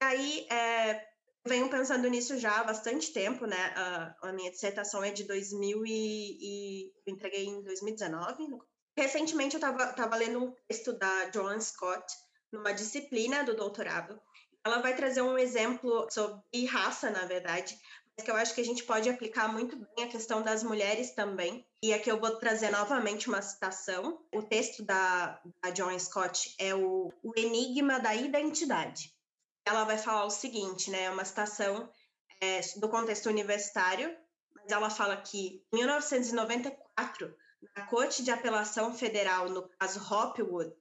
[0.00, 1.06] Aí é,
[1.46, 3.72] venho pensando nisso já há bastante tempo, né?
[3.76, 8.58] A, a minha dissertação é de 2000 e, e eu entreguei em 2019.
[8.96, 12.06] Recentemente eu estava lendo um texto da Joan Scott
[12.50, 14.18] numa disciplina do doutorado.
[14.64, 17.78] Ela vai trazer um exemplo sobre raça, na verdade,
[18.16, 21.14] mas que eu acho que a gente pode aplicar muito bem a questão das mulheres
[21.14, 21.66] também.
[21.84, 24.18] E aqui eu vou trazer novamente uma citação.
[24.34, 29.14] O texto da, da John Scott é o, o Enigma da Identidade.
[29.66, 31.02] Ela vai falar o seguinte, né?
[31.02, 31.86] É uma citação
[32.40, 34.16] é, do contexto universitário,
[34.56, 37.36] mas ela fala que em 1994,
[37.76, 40.72] na Corte de Apelação Federal, no caso Hopwood,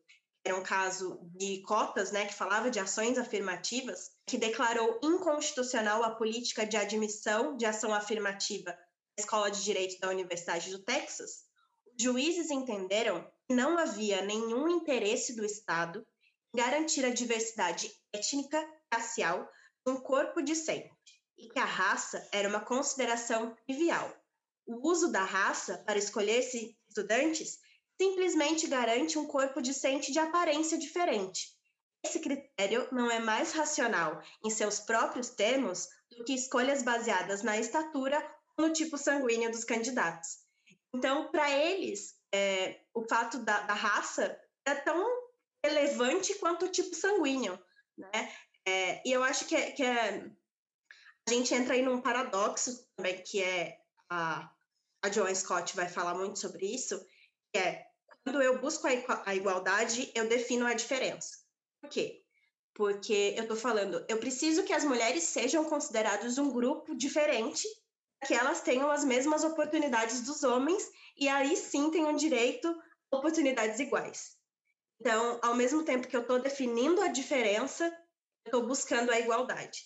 [0.41, 6.11] era um caso de cotas, né, que falava de ações afirmativas, que declarou inconstitucional a
[6.11, 8.73] política de admissão de ação afirmativa
[9.17, 11.45] Escola de Direito da Universidade do Texas,
[11.95, 16.05] os juízes entenderam que não havia nenhum interesse do Estado
[16.53, 19.47] em garantir a diversidade étnica, racial
[19.85, 20.89] de um corpo discente,
[21.37, 24.11] e que a raça era uma consideração trivial.
[24.65, 26.39] O uso da raça para escolher
[26.89, 27.59] estudantes
[28.01, 31.53] simplesmente garante um corpo discente de aparência diferente.
[32.03, 37.57] Esse critério não é mais racional em seus próprios termos do que escolhas baseadas na
[37.57, 38.19] estatura
[38.57, 40.39] no tipo sanguíneo dos candidatos.
[40.93, 45.05] Então, para eles, é, o fato da, da, raça é tão
[45.63, 47.59] relevante quanto o tipo sanguíneo,
[47.97, 48.31] né?
[48.65, 50.29] É, e eu acho que, é, que é,
[51.27, 54.51] a gente entra aí num paradoxo também, que é a,
[55.03, 57.03] a Joan Scott vai falar muito sobre isso,
[57.51, 57.85] que é
[58.23, 61.39] quando eu busco a igualdade, eu defino a diferença.
[61.81, 62.23] Por quê?
[62.73, 67.67] Porque eu estou falando, eu preciso que as mulheres sejam consideradas um grupo diferente,
[68.23, 70.83] que elas tenham as mesmas oportunidades dos homens
[71.17, 72.67] e aí sim tenham direito
[73.11, 74.35] a oportunidades iguais.
[74.99, 77.85] Então, ao mesmo tempo que eu estou definindo a diferença,
[78.45, 79.79] eu estou buscando a igualdade.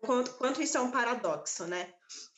[0.00, 1.92] Quanto, quanto, isso é um paradoxo, né?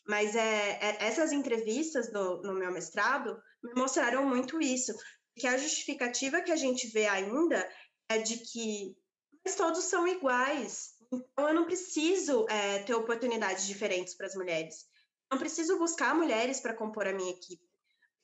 [0.06, 4.92] Mas é, é essas entrevistas do, no meu mestrado me mostraram muito isso,
[5.36, 7.68] que a justificativa que a gente vê ainda
[8.08, 8.96] é de que
[9.44, 14.86] mas todos são iguais, então eu não preciso é, ter oportunidades diferentes para as mulheres.
[15.32, 17.66] Não preciso buscar mulheres para compor a minha equipe,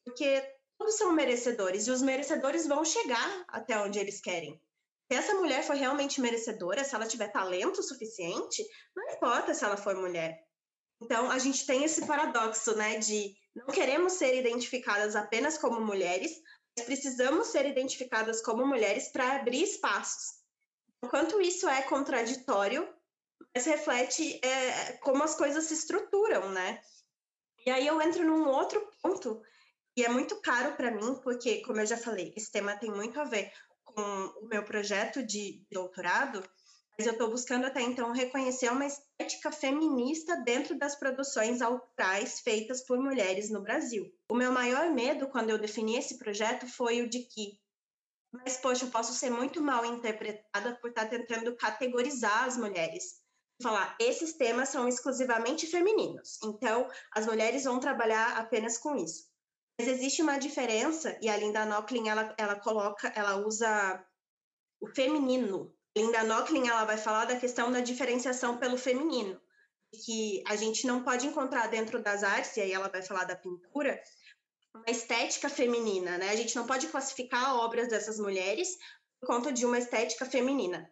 [0.04, 0.42] porque
[0.76, 4.60] todos são merecedores e os merecedores vão chegar até onde eles querem.
[5.10, 8.62] Se essa mulher for realmente merecedora, se ela tiver talento suficiente,
[8.94, 10.38] não importa se ela for mulher.
[11.00, 16.30] Então, a gente tem esse paradoxo, né, de não queremos ser identificadas apenas como mulheres,
[16.84, 20.42] precisamos ser identificadas como mulheres para abrir espaços.
[21.02, 22.86] Enquanto isso é contraditório,
[23.54, 26.78] mas reflete é, como as coisas se estruturam, né?
[27.68, 29.42] E aí eu entro num outro ponto
[29.94, 33.20] que é muito caro para mim, porque, como eu já falei, esse tema tem muito
[33.20, 33.52] a ver
[33.84, 34.00] com
[34.40, 36.42] o meu projeto de doutorado,
[36.96, 42.86] mas eu estou buscando até então reconhecer uma estética feminista dentro das produções autorais feitas
[42.86, 44.10] por mulheres no Brasil.
[44.30, 47.60] O meu maior medo quando eu defini esse projeto foi o de que,
[48.32, 53.20] mas poxa, eu posso ser muito mal interpretada por estar tentando categorizar as mulheres.
[53.60, 59.28] Falar, esses temas são exclusivamente femininos, então as mulheres vão trabalhar apenas com isso.
[59.78, 64.04] Mas existe uma diferença, e a Linda Nocklin, ela, ela coloca, ela usa
[64.80, 69.40] o feminino Linda Nochlin ela vai falar da questão da diferenciação pelo feminino,
[70.04, 73.34] que a gente não pode encontrar dentro das artes, e aí ela vai falar da
[73.34, 74.00] pintura,
[74.74, 76.30] uma estética feminina, né?
[76.30, 78.76] A gente não pode classificar obras dessas mulheres
[79.20, 80.88] por conta de uma estética feminina.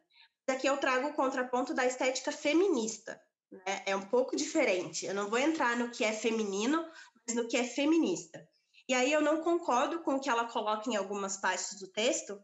[0.48, 3.82] Aqui eu trago o contraponto da estética feminista, né?
[3.86, 5.06] É um pouco diferente.
[5.06, 6.88] Eu não vou entrar no que é feminino,
[7.26, 8.46] mas no que é feminista.
[8.88, 12.40] E aí eu não concordo com o que ela coloca em algumas partes do texto,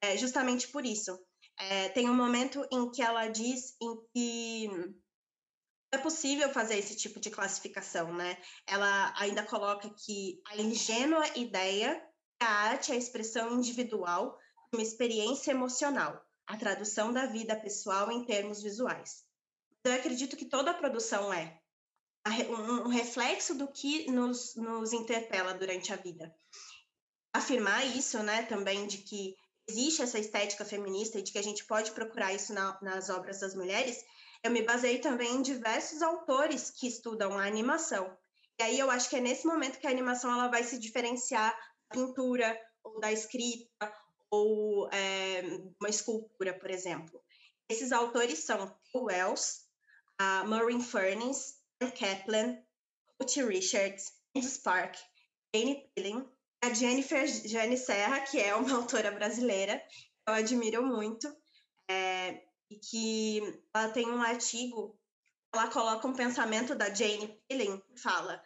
[0.00, 1.18] é, justamente por isso.
[1.56, 4.70] É, tem um momento em que ela diz em que
[5.92, 8.36] é possível fazer esse tipo de classificação, né?
[8.66, 12.04] Ela ainda coloca que a ingênua ideia
[12.40, 14.36] que a arte é a expressão individual
[14.72, 19.24] de uma experiência emocional, a tradução da vida pessoal em termos visuais.
[19.84, 21.58] Eu acredito que toda a produção é
[22.48, 26.34] um reflexo do que nos, nos interpela durante a vida.
[27.34, 29.36] Afirmar isso, né, também de que
[29.68, 33.40] existe essa estética feminista e de que a gente pode procurar isso na, nas obras
[33.40, 34.04] das mulheres,
[34.42, 38.16] eu me baseei também em diversos autores que estudam a animação.
[38.58, 41.50] E aí eu acho que é nesse momento que a animação ela vai se diferenciar
[41.90, 43.92] da pintura ou da escrita
[44.34, 45.42] ou é,
[45.80, 47.22] uma escultura, por exemplo.
[47.68, 49.64] Esses autores são Wells,
[50.18, 52.58] a Maureen Furness, Anne Kaplan,
[53.20, 54.96] Ruth Richards, Andy Spark,
[55.54, 56.28] Jane Pilling,
[56.62, 61.34] a Jennifer Jane Serra, que é uma autora brasileira, que eu admiro muito,
[61.88, 64.98] é, e que ela tem um artigo,
[65.54, 68.42] ela coloca um pensamento da Jane Pilling, que fala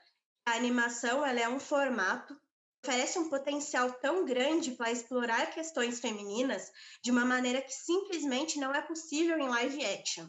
[0.49, 2.35] a animação ela é um formato
[2.83, 6.71] oferece um potencial tão grande para explorar questões femininas
[7.03, 10.27] de uma maneira que simplesmente não é possível em live action.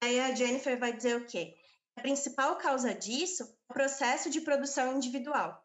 [0.00, 1.54] Aí a Jennifer vai dizer o quê?
[1.96, 5.62] A principal causa disso é o processo de produção individual.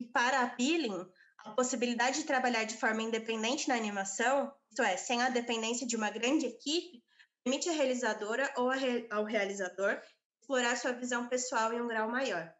[0.00, 1.06] E para a Peeling,
[1.38, 5.96] a possibilidade de trabalhar de forma independente na animação, isto é, sem a dependência de
[5.96, 7.02] uma grande equipe,
[7.44, 8.70] permite à realizadora ou
[9.10, 10.00] ao realizador
[10.40, 12.52] explorar sua visão pessoal em um grau maior.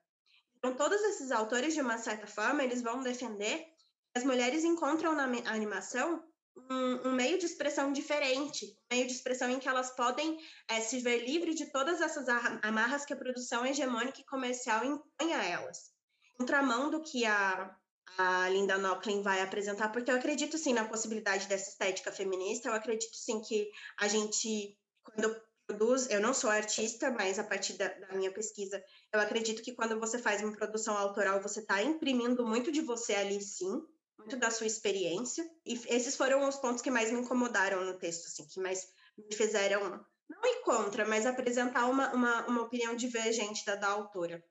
[0.67, 5.15] Então, todos esses autores, de uma certa forma, eles vão defender que as mulheres encontram
[5.15, 6.25] na animação
[6.57, 10.37] um, um, meio de expressão diferente, um meio de expressão em que elas podem
[10.69, 12.27] é, se ver livre de todas essas
[12.63, 15.93] amarras que a produção hegemônica e comercial impõe a elas.
[16.37, 17.77] Contramão do que a,
[18.19, 22.75] a Linda Nochlin vai apresentar, porque eu acredito sim na possibilidade dessa estética feminista, eu
[22.75, 27.89] acredito sim que a gente, quando produz, eu não sou artista, mas a partir da,
[27.89, 32.47] da minha pesquisa, eu acredito que quando você faz uma produção autoral, você está imprimindo
[32.47, 33.83] muito de você ali sim,
[34.19, 38.27] muito da sua experiência, e esses foram os pontos que mais me incomodaram no texto,
[38.27, 43.65] assim, que mais me fizeram, não ir contra, mas apresentar uma, uma, uma opinião divergente
[43.65, 44.43] da, da autora.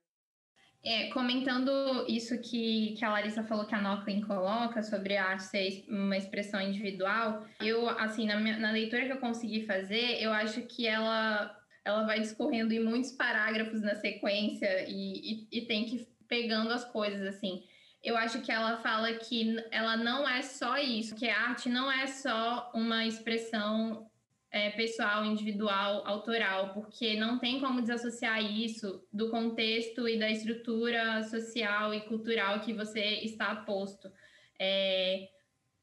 [0.88, 5.43] É, comentando isso que, que a Larissa falou que a Nochlin coloca sobre a arte
[5.43, 10.32] ser uma expressão individual, eu, assim, na, minha, na leitura que eu consegui fazer, eu
[10.32, 15.86] acho que ela, ela vai discorrendo em muitos parágrafos na sequência e, e, e tem
[15.86, 17.63] que pegando as coisas, assim.
[18.04, 21.91] Eu acho que ela fala que ela não é só isso, que a arte não
[21.91, 24.08] é só uma expressão
[24.56, 31.22] é, pessoal, individual, autoral, porque não tem como desassociar isso do contexto e da estrutura
[31.24, 34.10] social e cultural que você está posto.
[34.58, 35.28] É,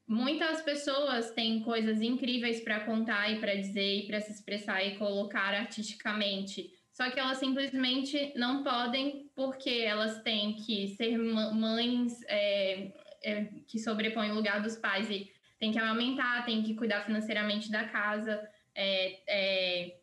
[0.08, 4.96] muitas pessoas têm coisas incríveis para contar e para dizer e para se expressar e
[4.96, 6.70] colocar artisticamente.
[6.94, 12.90] Só que elas simplesmente não podem, porque elas têm que ser mães é,
[13.22, 15.30] é, que sobrepõem o lugar dos pais e
[15.60, 18.42] têm que amamentar, têm que cuidar financeiramente da casa,
[18.74, 19.96] é, é,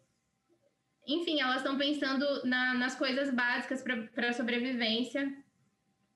[1.07, 5.33] enfim, elas estão pensando na, nas coisas básicas para a sobrevivência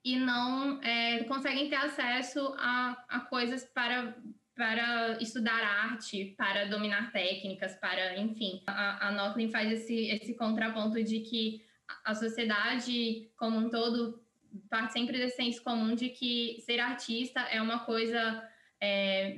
[0.04, 4.16] e não é, conseguem ter acesso a, a coisas para,
[4.56, 8.62] para estudar arte, para dominar técnicas, para, enfim.
[8.68, 11.64] A, a faz esse, esse contraponto de que
[12.06, 14.22] a sociedade como um todo
[14.70, 18.48] parte sempre desse senso comum de que ser artista é uma coisa
[18.80, 19.36] é,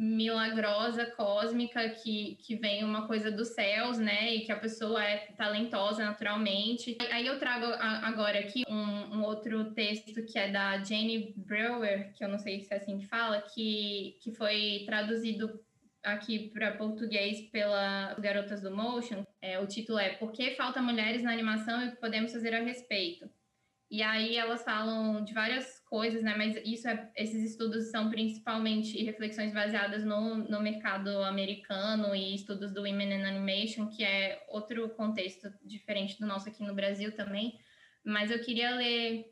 [0.00, 4.34] milagrosa, cósmica, que, que vem uma coisa dos céus, né?
[4.34, 6.96] E que a pessoa é talentosa naturalmente.
[7.10, 12.24] Aí eu trago agora aqui um, um outro texto que é da Jane Brewer, que
[12.24, 15.60] eu não sei se é assim que fala, que, que foi traduzido
[16.02, 19.22] aqui para português pela Garotas do Motion.
[19.42, 22.54] É, o título é Por que falta mulheres na animação e o que podemos fazer
[22.54, 23.28] a respeito?
[23.90, 26.36] E aí elas falam de várias coisas, né?
[26.36, 32.72] Mas isso é, esses estudos são principalmente reflexões baseadas no, no mercado americano e estudos
[32.72, 37.58] do Women in Animation, que é outro contexto diferente do nosso aqui no Brasil também.
[38.04, 39.26] Mas eu queria ler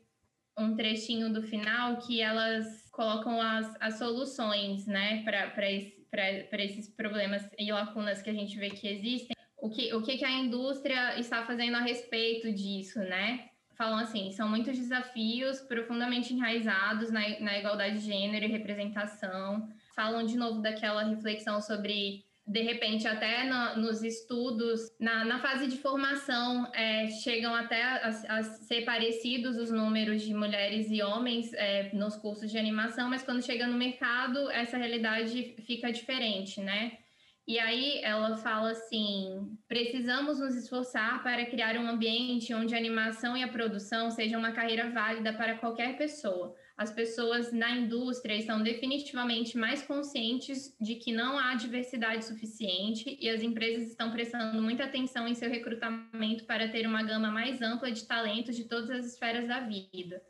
[0.57, 6.05] um trechinho do final que elas colocam as, as soluções, né, para esse,
[6.51, 10.25] esses problemas e lacunas que a gente vê que existem, o que, o que, que
[10.25, 13.48] a indústria está fazendo a respeito disso, né?
[13.79, 19.69] Falam assim, são muitos desafios profundamente enraizados na, na igualdade de gênero e representação.
[19.95, 25.67] Falam de novo daquela reflexão sobre de repente, até no, nos estudos, na, na, fase
[25.67, 31.53] de formação, é, chegam até a, a, ser parecidos os números de mulheres e homens
[31.53, 36.97] é, nos cursos de animação, mas quando chega no mercado, essa realidade fica diferente, né?
[37.49, 43.35] E aí ela fala assim: precisamos nos esforçar para criar um ambiente onde a animação
[43.35, 48.63] e a produção sejam uma carreira válida para qualquer pessoa as pessoas na indústria estão
[48.63, 54.85] definitivamente mais conscientes de que não há diversidade suficiente e as empresas estão prestando muita
[54.85, 59.07] atenção em seu recrutamento para ter uma gama mais ampla de talentos de todas as
[59.07, 60.21] esferas da vida.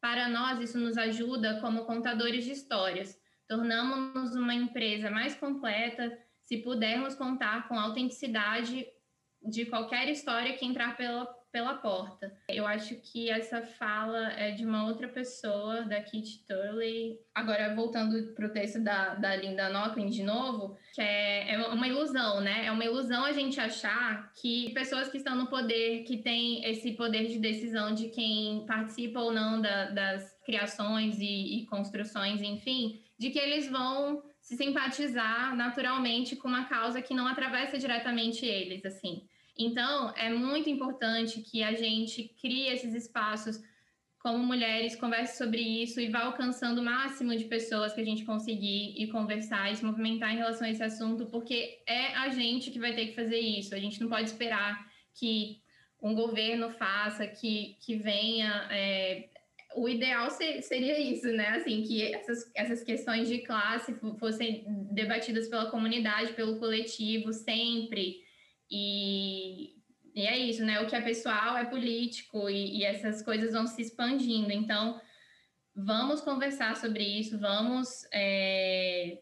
[0.00, 3.20] Para nós, isso nos ajuda como contadores de histórias.
[3.46, 6.10] Tornamos-nos uma empresa mais completa
[6.52, 8.86] se pudermos contar com autenticidade
[9.42, 12.32] de qualquer história que entrar pela pela porta.
[12.48, 17.20] Eu acho que essa fala é de uma outra pessoa, da Kit Turley.
[17.34, 21.86] Agora, voltando para o texto da, da Linda Nochlin de novo, que é, é uma
[21.86, 22.64] ilusão, né?
[22.64, 26.92] É uma ilusão a gente achar que pessoas que estão no poder, que têm esse
[26.92, 33.02] poder de decisão de quem participa ou não da, das criações e, e construções, enfim,
[33.18, 34.22] de que eles vão
[34.52, 39.26] se simpatizar naturalmente com uma causa que não atravessa diretamente eles, assim.
[39.56, 43.62] Então, é muito importante que a gente crie esses espaços
[44.18, 48.24] como mulheres, converse sobre isso e vá alcançando o máximo de pessoas que a gente
[48.24, 52.70] conseguir e conversar e se movimentar em relação a esse assunto, porque é a gente
[52.70, 53.74] que vai ter que fazer isso.
[53.74, 55.60] A gente não pode esperar que
[56.00, 58.68] um governo faça, que, que venha.
[58.70, 59.28] É...
[59.76, 61.48] o ideal seria isso, né?
[61.50, 68.22] Assim, que essas, essas questões de classe fossem debatidas pela comunidade, pelo coletivo, sempre
[68.70, 69.74] e,
[70.14, 70.80] e é isso, né?
[70.80, 74.50] O que é pessoal é político e, e essas coisas vão se expandindo.
[74.50, 75.00] Então,
[75.74, 79.18] vamos conversar sobre isso, vamos é,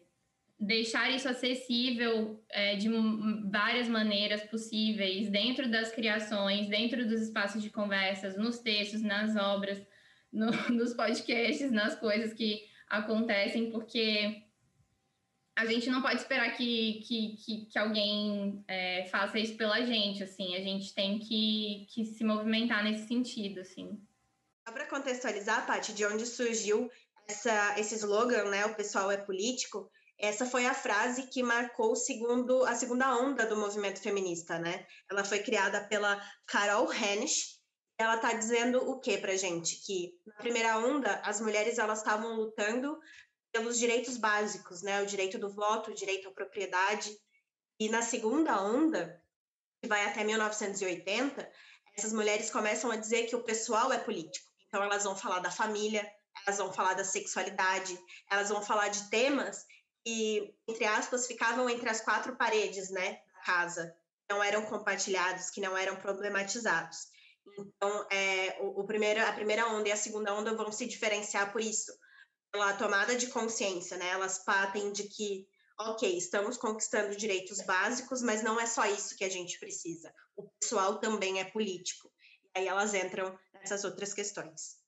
[0.58, 2.88] deixar isso acessível é, de
[3.50, 9.80] várias maneiras possíveis, dentro das criações, dentro dos espaços de conversas, nos textos, nas obras,
[10.32, 14.42] no, nos podcasts, nas coisas que acontecem, porque
[15.56, 20.22] a gente não pode esperar que, que, que, que alguém é, faça isso pela gente,
[20.22, 24.00] assim, a gente tem que, que se movimentar nesse sentido, assim.
[24.66, 26.90] Só para contextualizar, Paty, de onde surgiu
[27.28, 32.64] essa, esse slogan, né, o pessoal é político, essa foi a frase que marcou segundo,
[32.64, 34.86] a segunda onda do movimento feminista, né?
[35.10, 37.59] Ela foi criada pela Carol Hennish,
[38.00, 39.76] ela está dizendo o que para gente?
[39.76, 42.98] Que na primeira onda as mulheres elas estavam lutando
[43.52, 45.02] pelos direitos básicos, né?
[45.02, 47.16] O direito do voto, o direito à propriedade.
[47.78, 49.22] E na segunda onda,
[49.82, 51.50] que vai até 1980,
[51.96, 54.50] essas mulheres começam a dizer que o pessoal é político.
[54.68, 56.08] Então elas vão falar da família,
[56.46, 57.98] elas vão falar da sexualidade,
[58.30, 59.66] elas vão falar de temas
[60.04, 63.94] que, entre aspas, ficavam entre as quatro paredes, né, da casa,
[64.30, 67.08] não eram compartilhados, que não eram problematizados.
[67.58, 71.52] Então, é, o, o primeiro, a primeira onda e a segunda onda vão se diferenciar
[71.52, 71.92] por isso,
[72.52, 74.10] pela tomada de consciência, né?
[74.10, 75.46] Elas partem de que,
[75.78, 80.12] ok, estamos conquistando direitos básicos, mas não é só isso que a gente precisa.
[80.36, 82.10] O pessoal também é político.
[82.56, 84.80] E aí elas entram nessas outras questões.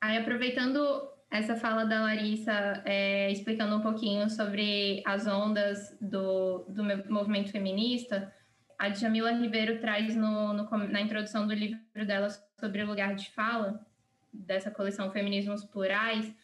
[0.00, 6.82] Aí, aproveitando essa fala da Larissa, é, explicando um pouquinho sobre as ondas do, do
[7.12, 8.34] movimento feminista,
[8.80, 12.28] a Jamila Ribeiro traz no, no, na introdução do livro dela
[12.58, 13.86] sobre o lugar de fala,
[14.32, 16.34] dessa coleção Feminismos Plurais,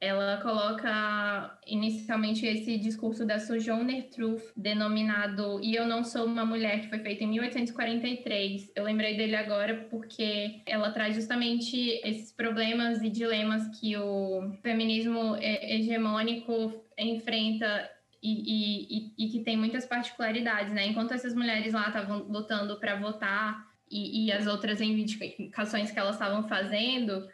[0.00, 6.80] ela coloca inicialmente esse discurso da Sojourner Truth, denominado E Eu Não Sou Uma Mulher,
[6.80, 8.72] que foi feito em 1843.
[8.74, 15.36] Eu lembrei dele agora porque ela traz justamente esses problemas e dilemas que o feminismo
[15.36, 17.90] hegemônico enfrenta
[18.22, 20.86] e, e, e, que tem muitas particularidades, né?
[20.86, 26.14] Enquanto essas mulheres lá estavam lutando para votar e, e as outras reivindicações que elas
[26.14, 27.28] estavam fazendo,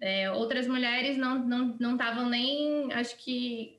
[0.00, 3.78] é, outras mulheres não estavam não, nem, acho que,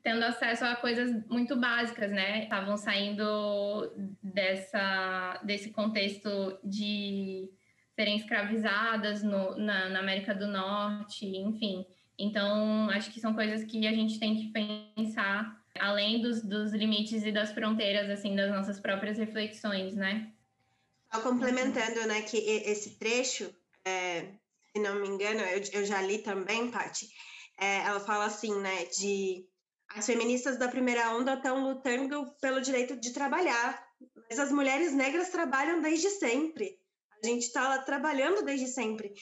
[0.00, 2.44] tendo acesso a coisas muito básicas, né?
[2.44, 7.50] Estavam saindo dessa, desse contexto de
[7.96, 11.84] serem escravizadas no, na, na América do Norte, enfim.
[12.16, 14.52] Então, acho que são coisas que a gente tem que
[14.96, 20.32] pensar além dos, dos limites e das fronteiras, assim, das nossas próprias reflexões, né?
[21.12, 23.52] Só complementando, né, que esse trecho
[23.84, 24.26] é,
[24.72, 27.08] se não me engano, eu, eu já li também, Paty,
[27.58, 29.46] é, ela fala assim, né, de
[29.94, 33.84] As feministas da primeira onda estão lutando pelo direito de trabalhar,
[34.28, 36.78] mas as mulheres negras trabalham desde sempre.
[37.22, 39.12] A gente está trabalhando desde sempre.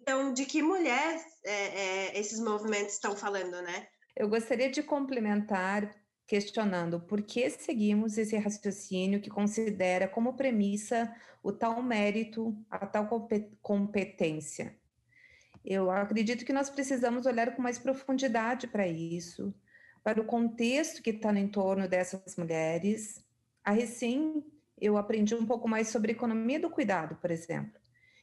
[0.00, 3.88] Então, de que mulher é, é, esses movimentos estão falando, né?
[4.18, 5.94] Eu gostaria de complementar
[6.26, 13.08] questionando por que seguimos esse raciocínio que considera como premissa o tal mérito, a tal
[13.62, 14.76] competência.
[15.64, 19.54] Eu acredito que nós precisamos olhar com mais profundidade para isso,
[20.02, 23.24] para o contexto que está no entorno dessas mulheres.
[23.64, 24.44] A recém
[24.80, 27.80] eu aprendi um pouco mais sobre economia do cuidado, por exemplo,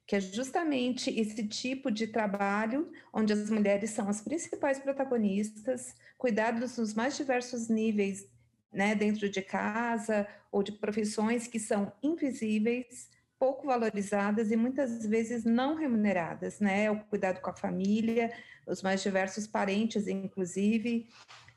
[0.07, 6.77] que é justamente esse tipo de trabalho onde as mulheres são as principais protagonistas, cuidados
[6.77, 8.27] nos mais diversos níveis,
[8.71, 15.43] né, dentro de casa ou de profissões que são invisíveis, pouco valorizadas e muitas vezes
[15.43, 16.89] não remuneradas, né?
[16.89, 18.31] O cuidado com a família,
[18.65, 21.07] os mais diversos parentes, inclusive,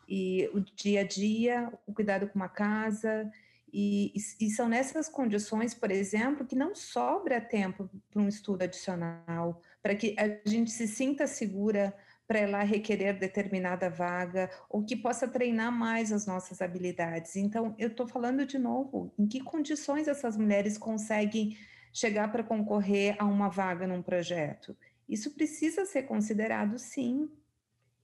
[0.09, 3.31] e o dia a dia, o cuidado com uma casa.
[3.73, 9.61] E, e, são nessas condições, por exemplo, que não sobra tempo para um estudo adicional,
[9.83, 11.95] para que a gente se sinta segura
[12.27, 17.37] para ela requerer determinada vaga, ou que possa treinar mais as nossas habilidades.
[17.37, 21.57] Então, eu estou falando de novo, em que condições essas mulheres conseguem
[21.93, 24.77] chegar para concorrer a uma vaga num projeto?
[25.09, 27.31] Isso precisa ser considerado, sim.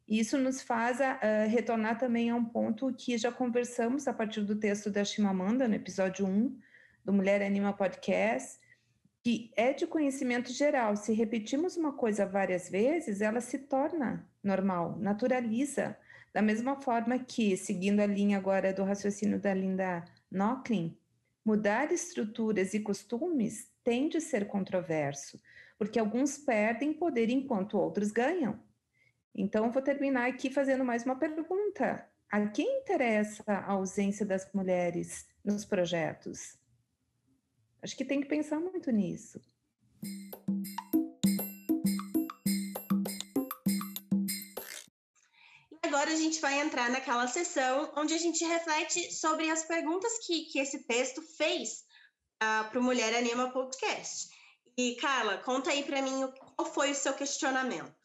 [0.06, 4.54] Isso nos faz uh, retornar também a um ponto que já conversamos a partir do
[4.54, 6.58] texto da Chimamanda, no episódio 1
[7.02, 8.60] do Mulher Anima Podcast,
[9.22, 10.94] que é de conhecimento geral.
[10.96, 15.96] Se repetimos uma coisa várias vezes, ela se torna normal, naturaliza.
[16.34, 20.98] Da mesma forma que, seguindo a linha agora do raciocínio da Linda Nocklin,
[21.44, 25.40] mudar estruturas e costumes tende a ser controverso,
[25.78, 28.58] porque alguns perdem poder enquanto outros ganham.
[29.36, 32.08] Então, vou terminar aqui fazendo mais uma pergunta.
[32.30, 36.56] A quem interessa a ausência das mulheres nos projetos?
[37.82, 39.40] Acho que tem que pensar muito nisso.
[45.82, 50.44] Agora a gente vai entrar naquela sessão onde a gente reflete sobre as perguntas que,
[50.44, 51.84] que esse texto fez uh,
[52.40, 54.28] ah, para o Mulher Anima Podcast.
[54.76, 58.03] E, Carla, conta aí para mim qual foi o seu questionamento.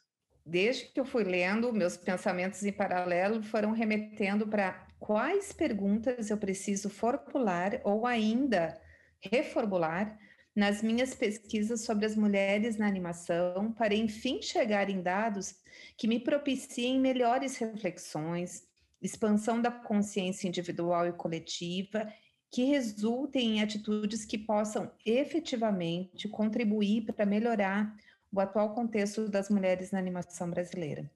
[0.50, 6.38] Desde que eu fui lendo, meus pensamentos em paralelo foram remetendo para quais perguntas eu
[6.40, 8.76] preciso formular ou ainda
[9.22, 10.18] reformular
[10.56, 15.54] nas minhas pesquisas sobre as mulheres na animação, para enfim chegar em dados
[15.96, 18.64] que me propiciem melhores reflexões,
[19.00, 22.12] expansão da consciência individual e coletiva,
[22.50, 27.96] que resultem em atitudes que possam efetivamente contribuir para melhorar
[28.32, 31.10] o atual contexto das mulheres na animação brasileira.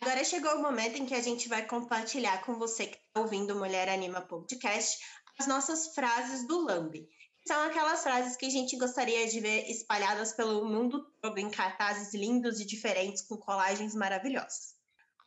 [0.00, 3.56] Agora chegou o momento em que a gente vai compartilhar com você que está ouvindo
[3.56, 4.98] Mulher Anima Podcast
[5.38, 7.08] as nossas frases do Lambi.
[7.46, 12.14] São aquelas frases que a gente gostaria de ver espalhadas pelo mundo todo em cartazes
[12.14, 14.74] lindos e diferentes com colagens maravilhosas.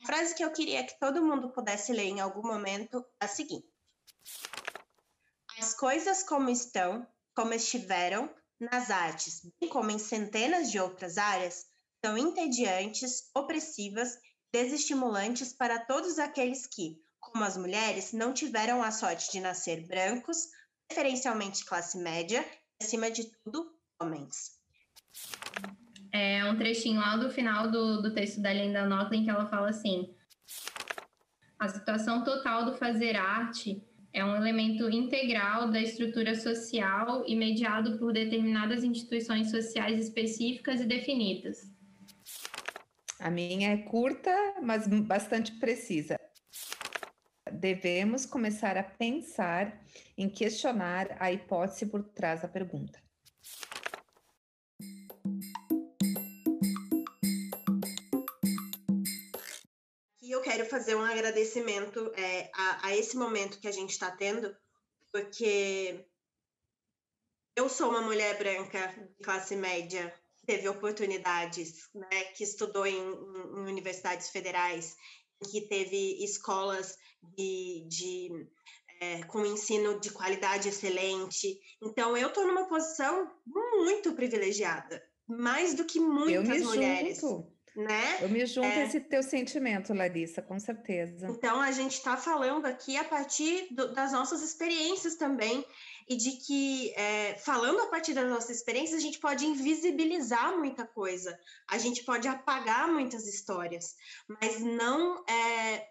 [0.03, 3.27] A frase que eu queria que todo mundo pudesse ler em algum momento é a
[3.27, 3.67] seguinte:
[5.57, 8.29] As coisas como estão, como estiveram,
[8.59, 11.65] nas artes, bem como em centenas de outras áreas,
[12.03, 14.17] são entediantes, opressivas
[14.51, 20.37] desestimulantes para todos aqueles que, como as mulheres, não tiveram a sorte de nascer brancos,
[20.87, 22.45] preferencialmente classe média,
[22.81, 24.51] e, acima de tudo, homens.
[26.11, 29.69] É um trechinho lá do final do, do texto da Linda Nochlin que ela fala
[29.69, 30.15] assim:
[31.59, 33.83] a situação total do fazer arte
[34.16, 40.86] é um elemento integral da estrutura social e mediado por determinadas instituições sociais específicas e
[40.86, 41.70] definidas.
[43.20, 44.32] A minha é curta,
[44.63, 46.18] mas bastante precisa.
[47.51, 49.84] Devemos começar a pensar
[50.18, 52.97] em questionar a hipótese por trás da pergunta.
[60.66, 64.55] Fazer um agradecimento é, a, a esse momento que a gente está tendo,
[65.11, 66.05] porque
[67.55, 68.88] eu sou uma mulher branca
[69.18, 70.13] de classe média
[70.45, 74.95] teve oportunidades, né, que estudou em, em universidades federais,
[75.51, 76.97] que teve escolas
[77.36, 78.47] de, de
[79.01, 81.59] é, com ensino de qualidade excelente.
[81.82, 87.20] Então, eu estou numa posição muito privilegiada, mais do que muitas mulheres.
[87.20, 87.54] Junto.
[87.76, 88.19] Né?
[88.21, 88.84] Eu me junto é...
[88.84, 91.28] a esse teu sentimento, Larissa, com certeza.
[91.28, 95.65] Então, a gente está falando aqui a partir do, das nossas experiências também,
[96.07, 100.86] e de que, é, falando a partir das nossas experiências, a gente pode invisibilizar muita
[100.86, 103.95] coisa, a gente pode apagar muitas histórias,
[104.39, 105.88] mas não é,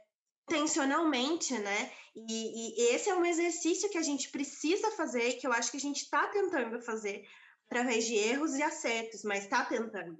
[0.48, 1.90] intencionalmente, né?
[2.14, 5.78] E, e, esse é um exercício que a gente precisa fazer, que eu acho que
[5.78, 7.26] a gente está tentando fazer
[7.66, 10.16] através de erros e acertos, mas está tentando.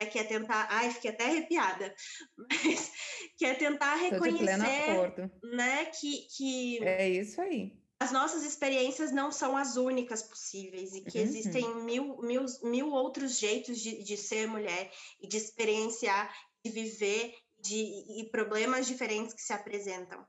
[0.00, 1.94] Né, que é tentar, ai, fiquei até arrepiada,
[2.36, 2.92] mas
[3.36, 9.56] que é tentar reconhecer, né, que, que é isso aí as nossas experiências não são
[9.56, 11.24] as únicas possíveis e que uhum.
[11.24, 14.90] existem mil, mil, mil outros jeitos de, de ser mulher
[15.20, 16.34] e de experienciar,
[16.64, 17.76] de viver de,
[18.18, 20.26] e problemas diferentes que se apresentam.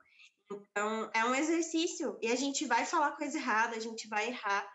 [0.52, 4.72] Então, é um exercício e a gente vai falar coisa errada, a gente vai errar,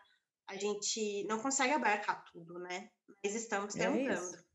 [0.49, 2.91] a gente não consegue abarcar tudo, né?
[3.23, 4.35] Mas estamos é tentando.
[4.35, 4.48] É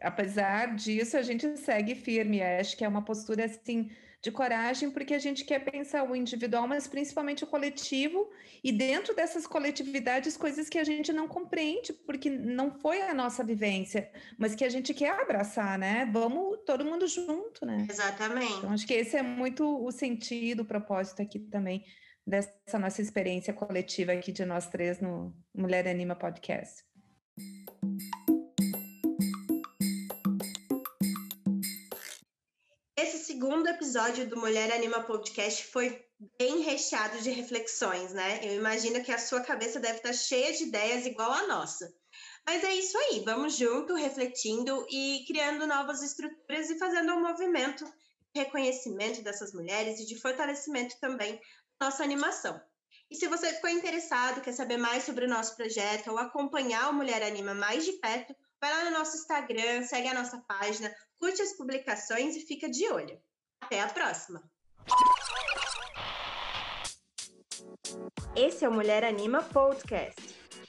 [0.00, 2.42] Apesar disso, a gente segue firme.
[2.42, 3.90] Acho que é uma postura assim
[4.24, 8.30] de coragem, porque a gente quer pensar o individual, mas principalmente o coletivo,
[8.62, 13.44] e dentro dessas coletividades, coisas que a gente não compreende, porque não foi a nossa
[13.44, 16.08] vivência, mas que a gente quer abraçar, né?
[16.10, 17.86] Vamos todo mundo junto, né?
[17.88, 18.50] Exatamente.
[18.54, 21.84] Então, acho que esse é muito o sentido, o propósito aqui também
[22.26, 26.82] dessa nossa experiência coletiva aqui de nós três no Mulher Anima Podcast.
[33.34, 36.06] Segundo episódio do Mulher Anima Podcast foi
[36.38, 38.38] bem recheado de reflexões, né?
[38.44, 41.92] Eu imagino que a sua cabeça deve estar cheia de ideias igual a nossa.
[42.46, 47.84] Mas é isso aí, vamos junto, refletindo e criando novas estruturas e fazendo um movimento
[48.32, 51.34] de reconhecimento dessas mulheres e de fortalecimento também
[51.80, 52.62] da nossa animação.
[53.10, 56.94] E se você ficou interessado, quer saber mais sobre o nosso projeto ou acompanhar o
[56.94, 60.94] Mulher Anima mais de perto, vai lá no nosso Instagram, segue a nossa página,
[61.24, 63.18] curte as publicações e fica de olho.
[63.62, 64.42] Até a próxima!
[68.36, 70.20] Esse é o Mulher Anima Podcast.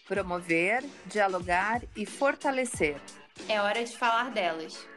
[0.07, 2.95] Promover, dialogar e fortalecer.
[3.49, 4.87] É hora de falar delas.